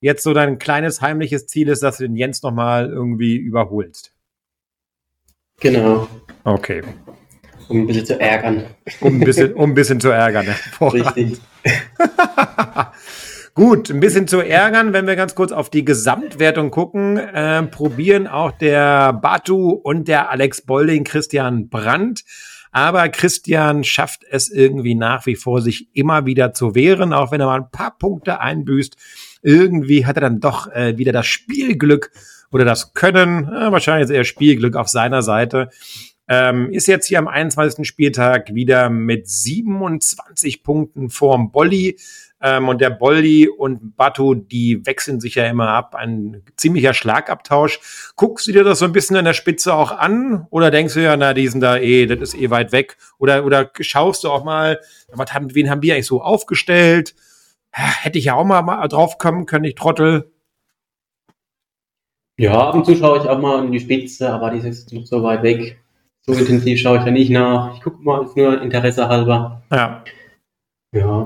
Jetzt 0.00 0.22
so 0.22 0.34
dein 0.34 0.58
kleines 0.58 1.00
heimliches 1.00 1.46
Ziel 1.46 1.68
ist, 1.68 1.82
dass 1.82 1.98
du 1.98 2.04
den 2.04 2.16
Jens 2.16 2.42
nochmal 2.42 2.90
irgendwie 2.90 3.36
überholst. 3.36 4.12
Genau. 5.60 6.08
Okay. 6.44 6.82
Um 7.68 7.82
ein 7.82 7.86
bisschen 7.86 8.06
zu 8.06 8.20
ärgern. 8.20 8.66
Um 9.00 9.14
ein 9.16 9.20
bisschen, 9.20 9.54
um 9.54 9.70
ein 9.70 9.74
bisschen 9.74 10.00
zu 10.00 10.10
ärgern. 10.10 10.44
Hervorragend. 10.46 11.16
Richtig. 11.16 11.40
Gut, 13.54 13.88
ein 13.88 14.00
bisschen 14.00 14.26
zu 14.26 14.40
ärgern, 14.40 14.92
wenn 14.92 15.06
wir 15.06 15.14
ganz 15.14 15.36
kurz 15.36 15.52
auf 15.52 15.70
die 15.70 15.84
Gesamtwertung 15.84 16.72
gucken, 16.72 17.16
äh, 17.18 17.62
probieren 17.62 18.26
auch 18.26 18.50
der 18.50 19.12
Batu 19.12 19.70
und 19.70 20.08
der 20.08 20.28
Alex 20.28 20.62
Bolding 20.62 21.04
Christian 21.04 21.68
Brandt. 21.68 22.24
Aber 22.72 23.08
Christian 23.08 23.84
schafft 23.84 24.24
es 24.28 24.50
irgendwie 24.50 24.96
nach 24.96 25.26
wie 25.26 25.36
vor, 25.36 25.62
sich 25.62 25.94
immer 25.94 26.26
wieder 26.26 26.52
zu 26.52 26.74
wehren, 26.74 27.12
auch 27.12 27.30
wenn 27.30 27.40
er 27.40 27.46
mal 27.46 27.60
ein 27.60 27.70
paar 27.70 27.96
Punkte 27.96 28.40
einbüßt. 28.40 28.96
Irgendwie 29.44 30.06
hat 30.06 30.16
er 30.16 30.22
dann 30.22 30.40
doch 30.40 30.72
äh, 30.72 30.96
wieder 30.96 31.12
das 31.12 31.26
Spielglück 31.26 32.10
oder 32.50 32.64
das 32.64 32.94
Können, 32.94 33.44
äh, 33.44 33.70
wahrscheinlich 33.70 34.10
eher 34.10 34.24
Spielglück 34.24 34.74
auf 34.74 34.88
seiner 34.88 35.22
Seite. 35.22 35.68
Ähm, 36.26 36.70
ist 36.70 36.88
jetzt 36.88 37.06
hier 37.06 37.18
am 37.18 37.28
21. 37.28 37.86
Spieltag 37.86 38.54
wieder 38.54 38.88
mit 38.88 39.28
27 39.28 40.62
Punkten 40.62 41.10
vorm 41.10 41.52
Bolli. 41.52 41.98
Ähm, 42.40 42.68
und 42.68 42.80
der 42.80 42.88
Bolli 42.90 43.48
und 43.48 43.96
Batu, 43.96 44.34
die 44.34 44.84
wechseln 44.86 45.20
sich 45.20 45.34
ja 45.34 45.46
immer 45.46 45.68
ab. 45.68 45.94
Ein 45.94 46.42
ziemlicher 46.56 46.94
Schlagabtausch. 46.94 48.12
Guckst 48.16 48.46
du 48.46 48.52
dir 48.52 48.64
das 48.64 48.78
so 48.78 48.86
ein 48.86 48.92
bisschen 48.92 49.16
an 49.16 49.26
der 49.26 49.34
Spitze 49.34 49.74
auch 49.74 49.92
an? 49.92 50.46
Oder 50.48 50.70
denkst 50.70 50.94
du 50.94 51.02
ja, 51.02 51.16
na, 51.18 51.34
die 51.34 51.48
sind 51.48 51.60
da 51.60 51.76
eh, 51.76 52.06
das 52.06 52.20
ist 52.20 52.40
eh 52.40 52.48
weit 52.48 52.72
weg? 52.72 52.96
Oder, 53.18 53.44
oder 53.44 53.70
schaust 53.80 54.24
du 54.24 54.30
auch 54.30 54.44
mal, 54.44 54.80
was 55.12 55.34
haben, 55.34 55.54
wen 55.54 55.68
haben 55.68 55.82
die 55.82 55.92
eigentlich 55.92 56.06
so 56.06 56.22
aufgestellt? 56.22 57.14
Hätte 57.76 58.18
ich 58.18 58.26
ja 58.26 58.34
auch 58.34 58.44
mal, 58.44 58.86
drauf 58.86 59.18
kommen 59.18 59.46
können, 59.46 59.64
ich 59.64 59.74
Trottel. 59.74 60.30
Ja, 62.38 62.68
ab 62.68 62.74
und 62.74 62.86
zu 62.86 62.94
schaue 62.94 63.18
ich 63.18 63.24
auch 63.24 63.40
mal 63.40 63.58
an 63.58 63.72
die 63.72 63.80
Spitze, 63.80 64.32
aber 64.32 64.50
die 64.50 64.58
ist 64.58 64.64
jetzt 64.64 64.92
noch 64.92 65.06
so 65.06 65.22
weit 65.22 65.42
weg. 65.42 65.78
So 66.22 66.32
intensiv 66.32 66.80
schaue 66.80 66.98
ich 66.98 67.04
ja 67.04 67.10
nicht 67.10 67.30
nach. 67.30 67.74
Ich 67.74 67.82
gucke 67.82 68.02
mal, 68.02 68.24
ist 68.24 68.36
nur 68.36 68.60
Interesse 68.62 69.08
halber. 69.08 69.62
Ja. 69.72 70.04
Ja. 70.94 71.24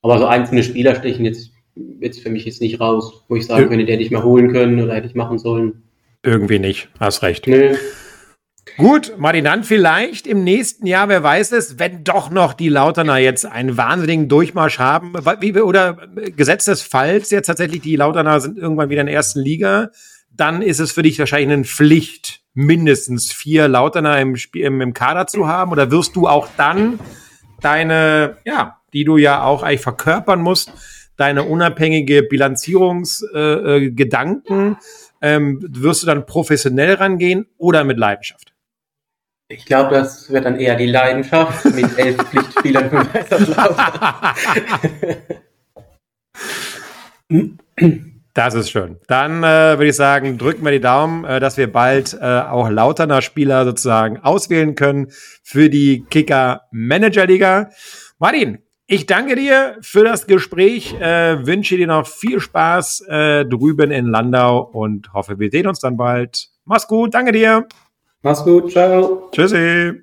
Aber 0.00 0.18
so 0.18 0.26
einzelne 0.26 0.62
Spieler 0.62 0.96
stechen 0.96 1.24
jetzt, 1.24 1.52
jetzt 2.00 2.20
für 2.20 2.30
mich 2.30 2.44
jetzt 2.46 2.60
nicht 2.60 2.80
raus, 2.80 3.24
wo 3.28 3.36
ich 3.36 3.46
sagen 3.46 3.68
könnte, 3.68 3.84
der 3.84 3.94
hätte 3.94 4.04
ich 4.04 4.10
mal 4.10 4.24
holen 4.24 4.50
können 4.52 4.82
oder 4.82 4.94
hätte 4.94 5.06
ich 5.06 5.14
machen 5.14 5.38
sollen. 5.38 5.82
Irgendwie 6.22 6.58
nicht. 6.58 6.88
Hast 6.98 7.22
recht. 7.22 7.46
Nö. 7.46 7.76
Gut, 8.78 9.12
Martin, 9.18 9.44
dann 9.44 9.64
vielleicht 9.64 10.26
im 10.26 10.44
nächsten 10.44 10.86
Jahr, 10.86 11.08
wer 11.08 11.22
weiß 11.22 11.52
es, 11.52 11.78
wenn 11.78 12.04
doch 12.04 12.30
noch 12.30 12.54
die 12.54 12.70
Lauterner 12.70 13.18
jetzt 13.18 13.44
einen 13.44 13.76
wahnsinnigen 13.76 14.28
Durchmarsch 14.28 14.78
haben, 14.78 15.12
oder 15.14 15.98
Gesetz 16.36 16.64
des 16.64 16.80
Falls 16.80 17.30
jetzt 17.30 17.46
tatsächlich 17.46 17.82
die 17.82 17.96
Lauterner 17.96 18.40
sind 18.40 18.56
irgendwann 18.56 18.88
wieder 18.88 19.02
in 19.02 19.08
der 19.08 19.16
ersten 19.16 19.40
Liga, 19.40 19.90
dann 20.30 20.62
ist 20.62 20.80
es 20.80 20.92
für 20.92 21.02
dich 21.02 21.18
wahrscheinlich 21.18 21.52
eine 21.52 21.64
Pflicht, 21.64 22.40
mindestens 22.54 23.32
vier 23.32 23.68
Lauterner 23.68 24.18
im, 24.20 24.36
Spiel, 24.36 24.64
im, 24.64 24.80
im 24.80 24.94
Kader 24.94 25.26
zu 25.26 25.46
haben, 25.46 25.70
oder 25.70 25.90
wirst 25.90 26.16
du 26.16 26.26
auch 26.26 26.48
dann 26.56 26.98
deine, 27.60 28.38
ja, 28.44 28.78
die 28.92 29.04
du 29.04 29.18
ja 29.18 29.42
auch 29.42 29.62
eigentlich 29.62 29.82
verkörpern 29.82 30.40
musst, 30.40 30.72
deine 31.16 31.42
unabhängige 31.44 32.22
Bilanzierungsgedanken, 32.22 34.72
äh, 34.72 34.72
äh, 34.72 34.76
ähm, 35.36 35.58
wirst 35.62 36.02
du 36.02 36.06
dann 36.06 36.26
professionell 36.26 36.94
rangehen 36.94 37.46
oder 37.58 37.84
mit 37.84 37.98
Leidenschaft? 37.98 38.51
Ich 39.52 39.66
glaube, 39.66 39.94
das 39.94 40.30
wird 40.30 40.46
dann 40.46 40.58
eher 40.58 40.76
die 40.76 40.86
Leidenschaft 40.86 41.64
mit 41.66 41.98
elf 41.98 42.16
Pflichtspielern 42.16 42.90
Kaiserslautern. 43.12 44.34
Das 48.34 48.54
ist 48.54 48.70
schön. 48.70 48.98
Dann 49.08 49.42
äh, 49.42 49.76
würde 49.76 49.88
ich 49.88 49.96
sagen, 49.96 50.38
drücken 50.38 50.64
wir 50.64 50.72
die 50.72 50.80
Daumen, 50.80 51.24
äh, 51.24 51.38
dass 51.38 51.58
wir 51.58 51.70
bald 51.70 52.16
äh, 52.18 52.24
auch 52.24 52.70
Lauterner 52.70 53.20
Spieler 53.20 53.66
sozusagen 53.66 54.18
auswählen 54.18 54.74
können 54.74 55.08
für 55.42 55.68
die 55.68 56.04
Kicker 56.08 56.62
Manager 56.70 57.26
Liga. 57.26 57.68
Martin, 58.18 58.58
ich 58.86 59.04
danke 59.04 59.36
dir 59.36 59.76
für 59.82 60.02
das 60.02 60.26
Gespräch, 60.26 60.94
äh, 60.94 61.46
wünsche 61.46 61.76
dir 61.76 61.86
noch 61.86 62.06
viel 62.06 62.40
Spaß 62.40 63.04
äh, 63.08 63.44
drüben 63.44 63.90
in 63.90 64.06
Landau 64.06 64.60
und 64.60 65.12
hoffe, 65.12 65.38
wir 65.38 65.50
sehen 65.50 65.66
uns 65.66 65.80
dann 65.80 65.98
bald. 65.98 66.48
Mach's 66.64 66.88
gut, 66.88 67.12
danke 67.12 67.32
dir. 67.32 67.66
Mach's 68.22 68.44
gut, 68.44 68.70
ciao. 68.70 69.28
Tschüssi. 69.32 70.01